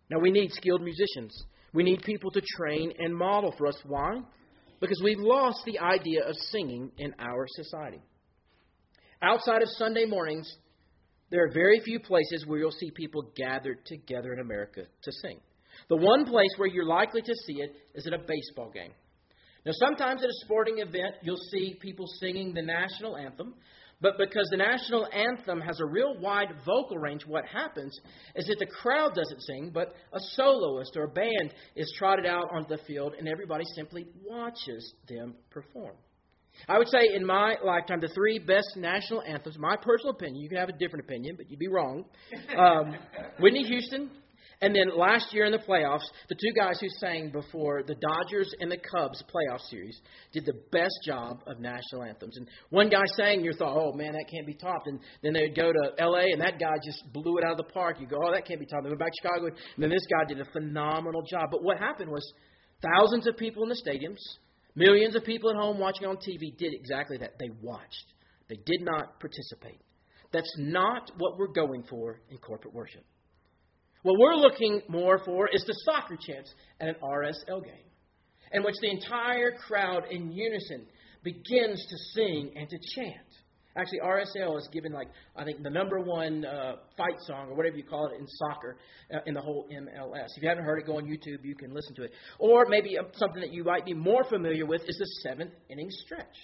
Now, 0.10 0.20
we 0.20 0.32
need 0.32 0.52
skilled 0.52 0.82
musicians. 0.82 1.44
We 1.74 1.84
need 1.84 2.02
people 2.02 2.32
to 2.32 2.42
train 2.58 2.92
and 2.98 3.16
model 3.16 3.54
for 3.56 3.68
us. 3.68 3.78
Why? 3.86 4.20
Because 4.80 5.02
we've 5.04 5.20
lost 5.20 5.62
the 5.66 5.80
idea 5.80 6.24
of 6.26 6.36
singing 6.52 6.92
in 6.98 7.14
our 7.20 7.46
society. 7.50 8.02
Outside 9.22 9.62
of 9.62 9.70
Sunday 9.70 10.06
mornings, 10.06 10.52
there 11.30 11.44
are 11.44 11.52
very 11.54 11.80
few 11.82 12.00
places 12.00 12.46
where 12.48 12.60
you'll 12.60 12.72
see 12.72 12.92
people 12.92 13.32
gathered 13.36 13.86
together 13.86 14.34
in 14.34 14.40
America 14.40 14.84
to 15.04 15.12
sing. 15.22 15.40
The 15.90 15.98
one 15.98 16.26
place 16.26 16.50
where 16.58 16.68
you're 16.68 16.86
likely 16.86 17.22
to 17.22 17.34
see 17.46 17.62
it 17.62 17.76
is 17.94 18.08
at 18.08 18.14
a 18.14 18.20
baseball 18.20 18.72
game. 18.74 18.92
Now, 19.66 19.74
sometimes 19.76 20.24
at 20.24 20.30
a 20.30 20.46
sporting 20.46 20.80
event, 20.80 21.16
you'll 21.22 21.38
see 21.52 21.78
people 21.82 22.06
singing 22.20 22.54
the 22.54 22.62
national 22.62 23.18
anthem, 23.18 23.54
but 24.02 24.18
because 24.18 24.48
the 24.50 24.58
national 24.58 25.08
anthem 25.12 25.60
has 25.62 25.80
a 25.80 25.86
real 25.86 26.18
wide 26.20 26.50
vocal 26.66 26.98
range, 26.98 27.26
what 27.26 27.46
happens 27.46 27.98
is 28.36 28.48
that 28.48 28.58
the 28.60 28.66
crowd 28.66 29.14
doesn't 29.14 29.42
sing, 29.42 29.72
but 29.74 29.94
a 30.14 30.20
soloist 30.34 30.96
or 30.96 31.04
a 31.04 31.10
band 31.10 31.54
is 31.76 31.94
trotted 31.98 32.26
out 32.26 32.50
onto 32.52 32.70
the 32.70 32.82
field, 32.84 33.14
and 33.18 33.28
everybody 33.28 33.66
simply 33.76 34.08
watches 34.26 34.94
them 35.08 35.36
perform. 35.50 35.96
I 36.68 36.78
would 36.78 36.90
say 36.90 37.10
in 37.14 37.26
my 37.26 37.56
lifetime, 37.64 38.02
the 38.02 38.10
three 38.10 38.40
best 38.40 38.76
national 38.76 39.22
anthems, 39.22 39.58
my 39.58 39.76
personal 39.78 40.12
opinion, 40.12 40.42
you 40.42 40.50
can 40.50 40.58
have 40.58 40.70
a 40.70 40.78
different 40.78 41.06
opinion, 41.06 41.36
but 41.38 41.50
you'd 41.50 41.60
be 41.60 41.68
wrong. 41.68 42.06
Um, 42.58 42.96
Whitney 43.40 43.64
Houston, 43.64 44.10
and 44.62 44.76
then 44.76 44.98
last 44.98 45.34
year 45.34 45.46
in 45.46 45.54
the 45.54 45.58
playoffs, 45.58 46.04
the 46.28 46.36
two 46.36 46.52
guys 46.54 46.80
who 46.82 46.88
sang 47.00 47.32
before 47.32 47.82
the 47.84 47.96
Dodgers 47.96 48.54
and 48.60 48.70
the 48.70 48.78
Cubs 48.78 49.24
playoff 49.34 49.62
series 49.70 49.98
did 50.34 50.46
the 50.46 50.60
best 50.72 51.00
job 51.06 51.42
of 51.48 51.60
national 51.60 52.04
anthems. 52.04 52.36
And 52.36 52.46
one 52.70 52.90
guy 52.90 53.04
sang, 53.16 53.42
you 53.42 53.54
thought, 53.54 53.78
oh 53.78 53.94
man, 53.94 54.14
that 54.14 54.26
can't 54.30 54.46
be 54.46 54.54
topped. 54.54 54.88
And 54.88 55.00
then 55.24 55.32
they'd 55.32 55.56
go 55.56 55.72
to 55.72 55.92
L.A. 55.98 56.32
and 56.34 56.42
that 56.42 56.60
guy 56.60 56.76
just 56.84 57.02
blew 57.14 57.38
it 57.38 57.46
out 57.46 57.52
of 57.52 57.58
the 57.58 57.72
park. 57.72 58.02
You 58.02 58.08
go, 58.08 58.18
oh, 58.22 58.34
that 58.34 58.46
can't 58.46 58.60
be 58.60 58.66
topped. 58.66 58.84
They 58.84 58.90
went 58.90 59.00
back 59.00 59.12
to 59.14 59.28
Chicago, 59.28 59.46
and 59.48 59.84
then 59.84 59.90
this 59.90 60.06
guy 60.12 60.26
did 60.28 60.42
a 60.42 60.52
phenomenal 60.52 61.22
job. 61.22 61.50
But 61.52 61.64
what 61.64 61.78
happened 61.78 62.12
was 62.12 62.34
thousands 62.82 63.28
of 63.28 63.38
people 63.38 63.64
in 63.64 63.70
the 63.70 63.82
stadiums, 63.82 64.20
millions 64.76 65.16
of 65.16 65.24
people 65.24 65.52
at 65.52 65.56
home 65.56 65.80
watching 65.80 66.06
on 66.06 66.18
TV 66.18 66.58
did 66.58 66.74
exactly 66.74 67.18
that. 67.20 67.40
They 67.40 67.50
watched. 67.62 68.14
They 68.50 68.58
did 68.66 68.82
not 68.82 69.22
participate. 69.22 69.80
That's 70.34 70.54
not 70.58 71.12
what 71.18 71.38
we're 71.38 71.54
going 71.54 71.84
for 71.90 72.20
in 72.30 72.38
corporate 72.40 72.74
worship. 72.74 73.06
What 74.04 74.18
we're 74.18 74.36
looking 74.36 74.82
more 74.88 75.20
for 75.26 75.50
is 75.50 75.64
the 75.66 75.74
soccer 75.86 76.16
chants 76.16 76.54
at 76.80 76.88
an 76.88 76.96
RSL 77.04 77.64
game, 77.64 77.90
in 78.54 78.64
which 78.64 78.76
the 78.82 78.90
entire 78.90 79.52
crowd 79.52 80.04
in 80.10 80.32
unison 80.32 80.86
begins 81.24 81.86
to 81.90 81.98
sing 82.14 82.54
and 82.56 82.70
to 82.70 82.78
chant. 82.96 83.28
Actually, 83.76 84.00
RSL 84.00 84.58
is 84.58 84.68
given 84.72 84.94
like 84.94 85.08
I 85.36 85.44
think 85.44 85.64
the 85.64 85.70
number 85.70 86.00
one 86.00 86.44
uh, 86.44 86.78
fight 86.98 87.20
song 87.28 87.50
or 87.50 87.56
whatever 87.56 87.78
you 87.78 87.84
call 87.84 88.08
it 88.08 88.20
in 88.20 88.26
soccer 88.28 88.78
uh, 89.14 89.20
in 89.26 89.34
the 89.34 89.42
whole 89.42 89.68
MLS. 89.72 90.28
If 90.36 90.44
you 90.44 90.50
haven't 90.50 90.64
heard 90.64 90.80
it, 90.80 90.86
go 90.86 90.98
on 90.98 91.06
YouTube. 91.06 91.44
You 91.44 91.56
can 91.56 91.74
listen 91.74 91.94
to 91.96 92.04
it. 92.04 92.12
Or 92.40 92.66
maybe 92.68 92.98
uh, 92.98 93.04
something 93.14 93.42
that 93.42 93.54
you 93.54 93.64
might 93.64 93.86
be 93.86 93.94
more 93.94 94.24
familiar 94.24 94.66
with 94.66 94.82
is 94.88 94.98
the 94.98 95.30
seventh 95.30 95.52
inning 95.70 95.90
stretch. 95.90 96.36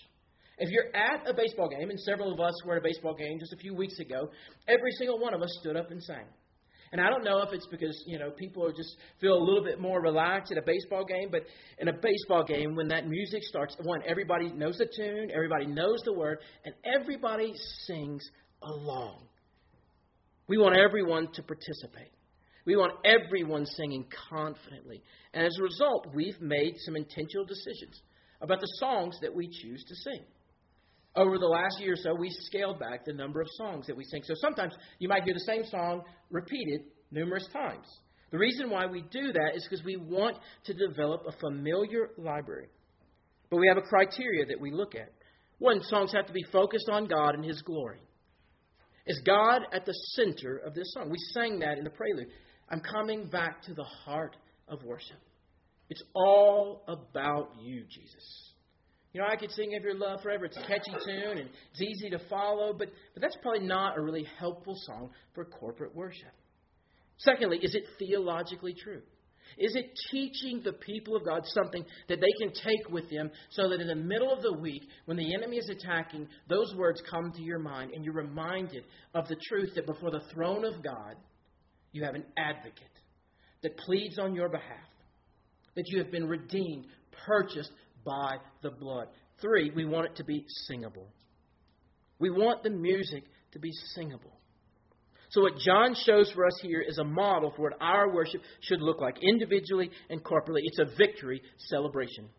If 0.58 0.70
you're 0.70 0.96
at 0.96 1.28
a 1.28 1.34
baseball 1.34 1.68
game, 1.68 1.90
and 1.90 2.00
several 2.02 2.34
of 2.34 2.40
us 2.40 2.54
were 2.66 2.76
at 2.76 2.80
a 2.80 2.84
baseball 2.84 3.16
game 3.16 3.40
just 3.40 3.54
a 3.54 3.58
few 3.58 3.74
weeks 3.74 4.00
ago, 4.00 4.30
every 4.68 4.92
single 4.98 5.20
one 5.20 5.34
of 5.34 5.42
us 5.42 5.58
stood 5.62 5.76
up 5.76 5.92
and 5.92 6.02
sang. 6.02 6.26
And 6.96 7.06
I 7.06 7.10
don't 7.10 7.26
know 7.26 7.42
if 7.42 7.52
it's 7.52 7.68
because, 7.68 8.02
you 8.08 8.18
know, 8.18 8.30
people 8.32 8.72
just 8.72 8.96
feel 9.20 9.34
a 9.34 9.44
little 9.44 9.62
bit 9.62 9.82
more 9.82 10.02
relaxed 10.02 10.54
at 10.54 10.58
a 10.58 10.62
baseball 10.66 11.04
game, 11.04 11.28
but 11.30 11.42
in 11.78 11.90
a 11.90 11.92
baseball 11.92 12.46
game, 12.46 12.74
when 12.74 12.88
that 12.88 13.06
music 13.06 13.44
starts, 13.44 13.76
one, 13.84 14.00
everybody 14.08 14.50
knows 14.54 14.78
the 14.78 14.88
tune, 14.96 15.30
everybody 15.36 15.66
knows 15.66 16.00
the 16.06 16.14
word, 16.14 16.38
and 16.64 16.74
everybody 16.86 17.52
sings 17.86 18.26
along. 18.64 19.24
We 20.48 20.58
want 20.58 20.78
everyone 20.78 21.28
to 21.34 21.44
participate. 21.44 22.14
We 22.66 22.78
want 22.78 22.94
everyone 23.04 23.66
singing 23.66 24.06
confidently. 24.30 25.04
And 25.34 25.46
as 25.46 25.58
a 25.60 25.64
result, 25.64 26.08
we've 26.16 26.40
made 26.40 26.76
some 26.86 26.96
intentional 26.96 27.46
decisions 27.46 28.02
about 28.40 28.62
the 28.62 28.72
songs 28.80 29.18
that 29.22 29.36
we 29.36 29.50
choose 29.50 29.84
to 29.84 29.96
sing. 29.96 30.24
Over 31.16 31.38
the 31.38 31.48
last 31.48 31.80
year 31.80 31.94
or 31.94 31.98
so, 31.98 32.14
we 32.14 32.30
scaled 32.30 32.80
back 32.80 33.06
the 33.06 33.14
number 33.14 33.40
of 33.40 33.48
songs 33.58 33.88
that 33.88 33.96
we 33.96 34.04
sing. 34.04 34.22
So 34.26 34.34
sometimes 34.36 34.74
you 35.00 35.08
might 35.08 35.24
hear 35.24 35.34
the 35.34 35.40
same 35.40 35.64
song 35.66 36.02
repeated 36.30 36.82
numerous 37.12 37.48
times. 37.54 37.88
The 38.32 38.38
reason 38.38 38.70
why 38.70 38.86
we 38.86 39.02
do 39.02 39.32
that 39.32 39.56
is 39.56 39.64
because 39.64 39.86
we 39.86 39.96
want 39.96 40.38
to 40.66 40.74
develop 40.74 41.24
a 41.26 41.32
familiar 41.40 42.10
library. 42.18 42.68
But 43.50 43.58
we 43.58 43.68
have 43.68 43.78
a 43.78 43.88
criteria 43.88 44.46
that 44.48 44.60
we 44.60 44.72
look 44.72 44.96
at. 44.96 45.14
One, 45.60 45.82
songs 45.84 46.12
have 46.14 46.28
to 46.28 46.34
be 46.34 46.44
focused 46.52 46.90
on 46.90 47.08
God 47.08 47.36
and 47.36 47.46
His 47.46 47.62
glory. 47.62 48.02
Is 49.08 49.22
God 49.26 49.62
at 49.72 49.86
the 49.86 49.94
center 50.16 50.58
of 50.58 50.74
this 50.74 50.92
song? 50.94 51.10
We 51.10 51.20
sang 51.34 51.60
that 51.60 51.78
in 51.78 51.84
the 51.84 51.92
prelude. 51.92 52.28
I'm 52.70 52.82
coming 52.82 53.28
back 53.28 53.62
to 53.64 53.74
the 53.74 53.84
heart 53.84 54.36
of 54.68 54.84
worship. 54.84 55.20
It's 55.90 56.04
all 56.16 56.84
about 56.88 57.52
you, 57.62 57.84
Jesus. 57.88 58.55
You 59.16 59.22
know, 59.22 59.28
I 59.32 59.38
could 59.38 59.52
sing 59.52 59.74
of 59.78 59.84
your 59.84 59.98
love 59.98 60.22
forever. 60.24 60.44
It's 60.44 60.58
a 60.58 60.68
catchy 60.68 60.92
tune 60.92 61.38
and 61.38 61.50
it's 61.72 61.82
easy 61.82 62.10
to 62.10 62.20
follow, 62.30 62.74
but, 62.74 62.90
but 63.14 63.22
that's 63.22 63.38
probably 63.42 63.66
not 63.66 63.98
a 63.98 64.02
really 64.02 64.28
helpful 64.38 64.76
song 64.76 65.10
for 65.34 65.46
corporate 65.46 65.96
worship. 65.96 66.34
Secondly, 67.20 67.60
is 67.62 67.76
it 67.76 67.86
theologically 67.98 68.74
true? 68.74 69.02
Is 69.58 69.74
it 69.74 69.86
teaching 70.12 70.64
the 70.66 70.74
people 70.74 71.16
of 71.16 71.24
God 71.24 71.44
something 71.46 71.86
that 72.10 72.20
they 72.20 72.46
can 72.46 72.54
take 72.54 72.90
with 72.90 73.10
them 73.10 73.32
so 73.52 73.70
that 73.70 73.80
in 73.80 73.88
the 73.88 73.96
middle 73.96 74.34
of 74.34 74.42
the 74.42 74.52
week, 74.52 74.84
when 75.06 75.16
the 75.16 75.34
enemy 75.34 75.60
is 75.60 75.70
attacking, 75.70 76.28
those 76.50 76.76
words 76.76 77.02
come 77.10 77.32
to 77.32 77.42
your 77.42 77.60
mind 77.60 77.92
and 77.94 78.04
you're 78.04 78.14
reminded 78.14 78.84
of 79.14 79.30
the 79.30 79.38
truth 79.48 79.70
that 79.76 79.86
before 79.86 80.12
the 80.12 80.24
throne 80.34 80.66
of 80.66 80.84
God, 80.84 81.16
you 81.94 82.04
have 82.04 82.16
an 82.16 82.26
advocate 82.38 82.84
that 83.64 83.78
pleads 83.78 84.20
on 84.20 84.36
your 84.36 84.50
behalf, 84.50 84.90
that 85.76 85.88
you 85.88 86.00
have 86.00 86.12
been 86.12 86.28
redeemed, 86.28 86.88
purchased 87.26 87.72
by 88.06 88.38
the 88.62 88.72
blood. 88.72 89.08
Three, 89.42 89.72
we 89.76 89.86
want 89.86 90.08
it 90.08 90.16
to 90.18 90.24
be 90.24 90.46
singable. 90.68 91.10
We 92.20 92.30
want 92.30 92.64
the 92.64 92.70
music 92.70 93.24
to 93.52 93.60
be 93.60 93.72
singable. 93.94 94.32
So, 95.30 95.42
what 95.42 95.58
John 95.58 95.96
shows 96.06 96.32
for 96.32 96.46
us 96.46 96.58
here 96.62 96.82
is 96.82 96.98
a 96.98 97.04
model 97.04 97.52
for 97.56 97.64
what 97.64 97.82
our 97.82 98.14
worship 98.14 98.42
should 98.62 98.82
look 98.82 99.02
like, 99.02 99.18
individually 99.22 99.90
and 100.10 100.24
corporately. 100.24 100.62
It's 100.64 100.80
a 100.80 100.96
victory 100.98 101.42
celebration. 101.70 102.30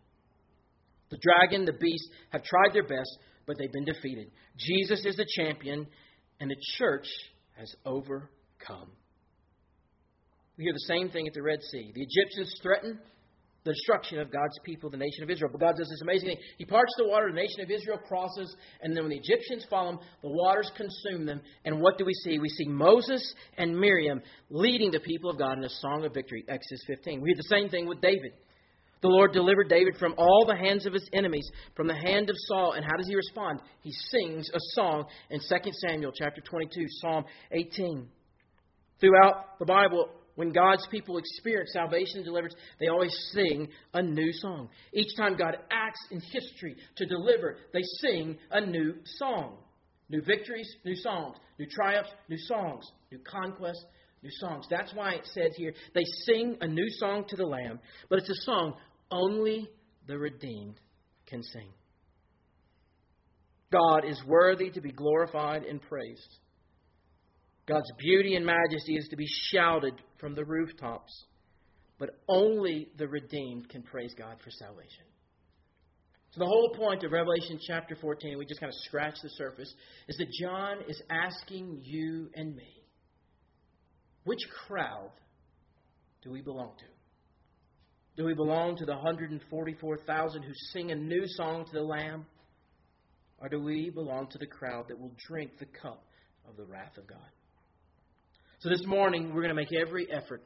The 1.09 1.19
dragon, 1.21 1.65
the 1.65 1.73
beast 1.73 2.09
have 2.31 2.43
tried 2.43 2.73
their 2.73 2.87
best, 2.87 3.17
but 3.45 3.57
they've 3.57 3.71
been 3.71 3.85
defeated. 3.85 4.31
Jesus 4.57 5.05
is 5.05 5.15
the 5.15 5.27
champion, 5.37 5.85
and 6.39 6.49
the 6.49 6.55
church 6.77 7.07
has 7.57 7.73
overcome. 7.85 8.91
We 10.57 10.63
hear 10.63 10.73
the 10.73 10.93
same 10.93 11.09
thing 11.09 11.27
at 11.27 11.33
the 11.33 11.43
Red 11.43 11.59
Sea. 11.71 11.91
The 11.93 12.01
Egyptians 12.01 12.59
threaten, 12.61 12.99
the 13.67 13.73
destruction 13.73 14.19
of 14.19 14.31
God's 14.31 14.57
people, 14.63 14.89
the 14.89 14.97
nation 14.97 15.23
of 15.23 15.29
Israel. 15.29 15.49
But 15.51 15.61
God 15.61 15.75
does 15.77 15.89
this 15.89 16.01
amazing 16.01 16.29
thing. 16.29 16.37
He 16.57 16.65
parts 16.65 16.93
the 16.97 17.07
water, 17.07 17.29
the 17.29 17.35
nation 17.35 17.61
of 17.61 17.69
Israel 17.69 17.99
crosses, 18.07 18.55
and 18.81 18.95
then 18.95 19.03
when 19.03 19.11
the 19.11 19.19
Egyptians 19.21 19.65
follow 19.69 19.91
them, 19.91 19.99
the 20.21 20.29
waters 20.29 20.71
consume 20.75 21.25
them. 21.25 21.41
And 21.65 21.81
what 21.81 21.97
do 21.97 22.05
we 22.05 22.13
see? 22.13 22.39
We 22.39 22.49
see 22.49 22.67
Moses 22.67 23.33
and 23.57 23.77
Miriam 23.77 24.21
leading 24.49 24.91
the 24.91 24.99
people 24.99 25.29
of 25.29 25.37
God 25.37 25.57
in 25.57 25.63
a 25.63 25.69
song 25.69 26.05
of 26.05 26.13
victory, 26.13 26.45
Exodus 26.47 26.83
15. 26.87 27.21
We 27.21 27.29
hear 27.29 27.37
the 27.37 27.55
same 27.55 27.69
thing 27.69 27.87
with 27.87 28.01
David. 28.01 28.31
The 29.01 29.09
Lord 29.09 29.31
delivered 29.31 29.69
David 29.69 29.95
from 29.99 30.15
all 30.17 30.45
the 30.47 30.55
hands 30.55 30.87
of 30.87 30.93
his 30.93 31.07
enemies, 31.13 31.47
from 31.75 31.87
the 31.87 31.95
hand 31.95 32.29
of 32.29 32.35
Saul. 32.47 32.73
And 32.73 32.83
how 32.83 32.97
does 32.97 33.07
he 33.07 33.15
respond? 33.15 33.59
He 33.81 33.91
sings 33.91 34.49
a 34.49 34.59
song 34.73 35.05
in 35.29 35.39
2 35.39 35.71
Samuel 35.87 36.11
chapter 36.15 36.41
22, 36.41 36.85
Psalm 37.01 37.25
18. 37.51 38.07
Throughout 38.99 39.59
the 39.59 39.65
Bible, 39.65 40.09
when 40.37 40.51
God's 40.53 40.85
people 40.91 41.17
experience 41.17 41.71
salvation 41.73 42.17
and 42.17 42.25
deliverance, 42.25 42.53
they 42.79 42.89
always 42.89 43.11
sing 43.33 43.69
a 43.95 44.03
new 44.03 44.31
song. 44.33 44.69
Each 44.93 45.17
time 45.17 45.35
God 45.35 45.57
acts 45.71 45.99
in 46.11 46.21
history 46.21 46.75
to 46.97 47.07
deliver, 47.07 47.57
they 47.73 47.81
sing 48.01 48.37
a 48.51 48.61
new 48.61 48.93
song. 49.17 49.57
New 50.09 50.21
victories, 50.21 50.71
new 50.85 50.95
songs. 50.95 51.37
New 51.57 51.65
triumphs, 51.65 52.11
new 52.29 52.37
songs. 52.37 52.85
New 53.11 53.17
conquests, 53.27 53.83
new 54.21 54.29
songs. 54.39 54.67
That's 54.69 54.93
why 54.93 55.13
it 55.13 55.25
says 55.25 55.53
here, 55.55 55.73
they 55.95 56.03
sing 56.27 56.57
a 56.61 56.67
new 56.67 56.87
song 56.99 57.25
to 57.29 57.35
the 57.35 57.43
Lamb, 57.47 57.79
but 58.07 58.19
it's 58.19 58.29
a 58.29 58.43
song 58.43 58.75
only 59.09 59.67
the 60.05 60.19
redeemed 60.19 60.79
can 61.25 61.41
sing. 61.41 61.69
God 63.71 64.05
is 64.05 64.21
worthy 64.27 64.69
to 64.69 64.81
be 64.81 64.91
glorified 64.91 65.63
and 65.63 65.81
praised. 65.81 66.37
God's 67.67 67.91
beauty 67.97 68.35
and 68.35 68.45
majesty 68.45 68.95
is 68.95 69.07
to 69.09 69.17
be 69.17 69.27
shouted 69.51 69.93
from 70.19 70.35
the 70.35 70.45
rooftops. 70.45 71.25
But 71.99 72.11
only 72.29 72.89
the 72.97 73.07
redeemed 73.07 73.69
can 73.69 73.81
praise 73.81 74.13
God 74.17 74.37
for 74.43 74.51
salvation. 74.51 75.03
So, 76.31 76.39
the 76.39 76.45
whole 76.45 76.73
point 76.75 77.03
of 77.03 77.11
Revelation 77.11 77.59
chapter 77.65 77.95
14, 77.95 78.37
we 78.37 78.45
just 78.45 78.59
kind 78.59 78.71
of 78.71 78.79
scratch 78.83 79.15
the 79.23 79.29
surface, 79.29 79.73
is 80.07 80.17
that 80.17 80.27
John 80.39 80.77
is 80.87 81.01
asking 81.09 81.81
you 81.83 82.29
and 82.35 82.55
me 82.55 82.83
which 84.27 84.41
crowd 84.67 85.11
do 86.21 86.31
we 86.31 86.41
belong 86.41 86.73
to? 86.77 86.85
Do 88.17 88.25
we 88.25 88.33
belong 88.33 88.75
to 88.75 88.85
the 88.85 88.93
144,000 88.93 90.43
who 90.43 90.51
sing 90.73 90.91
a 90.91 90.95
new 90.95 91.23
song 91.27 91.63
to 91.65 91.71
the 91.71 91.81
Lamb? 91.81 92.25
Or 93.39 93.47
do 93.47 93.61
we 93.61 93.89
belong 93.89 94.27
to 94.31 94.37
the 94.37 94.45
crowd 94.45 94.85
that 94.89 94.99
will 94.99 95.13
drink 95.27 95.51
the 95.59 95.67
cup 95.81 96.03
of 96.49 96.57
the 96.57 96.65
wrath 96.65 96.97
of 96.97 97.07
God? 97.07 97.19
So 98.59 98.69
this 98.69 98.83
morning, 98.87 99.35
we're 99.35 99.43
going 99.43 99.49
to 99.49 99.53
make 99.53 99.71
every 99.71 100.11
effort. 100.11 100.41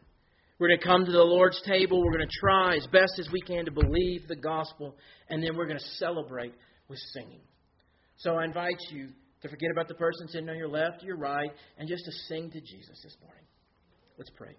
We're 0.59 0.67
going 0.67 0.81
to 0.81 0.85
come 0.85 1.05
to 1.05 1.11
the 1.11 1.23
Lord's 1.23 1.61
table. 1.61 2.03
We're 2.03 2.11
going 2.11 2.27
to 2.27 2.39
try 2.41 2.75
as 2.75 2.85
best 2.87 3.17
as 3.19 3.29
we 3.31 3.39
can 3.39 3.63
to 3.63 3.71
believe 3.71 4.27
the 4.27 4.35
gospel, 4.35 4.97
and 5.29 5.41
then 5.41 5.55
we're 5.55 5.65
going 5.65 5.79
to 5.79 5.85
celebrate 5.95 6.53
with 6.89 6.99
singing. 7.13 7.39
So 8.17 8.35
I 8.35 8.43
invite 8.43 8.81
you 8.89 9.07
to 9.43 9.47
forget 9.47 9.71
about 9.71 9.87
the 9.87 9.93
person 9.93 10.27
sitting 10.27 10.49
on 10.49 10.57
your 10.57 10.67
left, 10.67 11.03
your 11.03 11.15
right, 11.15 11.51
and 11.77 11.87
just 11.87 12.03
to 12.03 12.11
sing 12.27 12.51
to 12.51 12.59
Jesus 12.59 12.99
this 13.01 13.15
morning. 13.23 13.45
Let's 14.17 14.29
pray. 14.31 14.57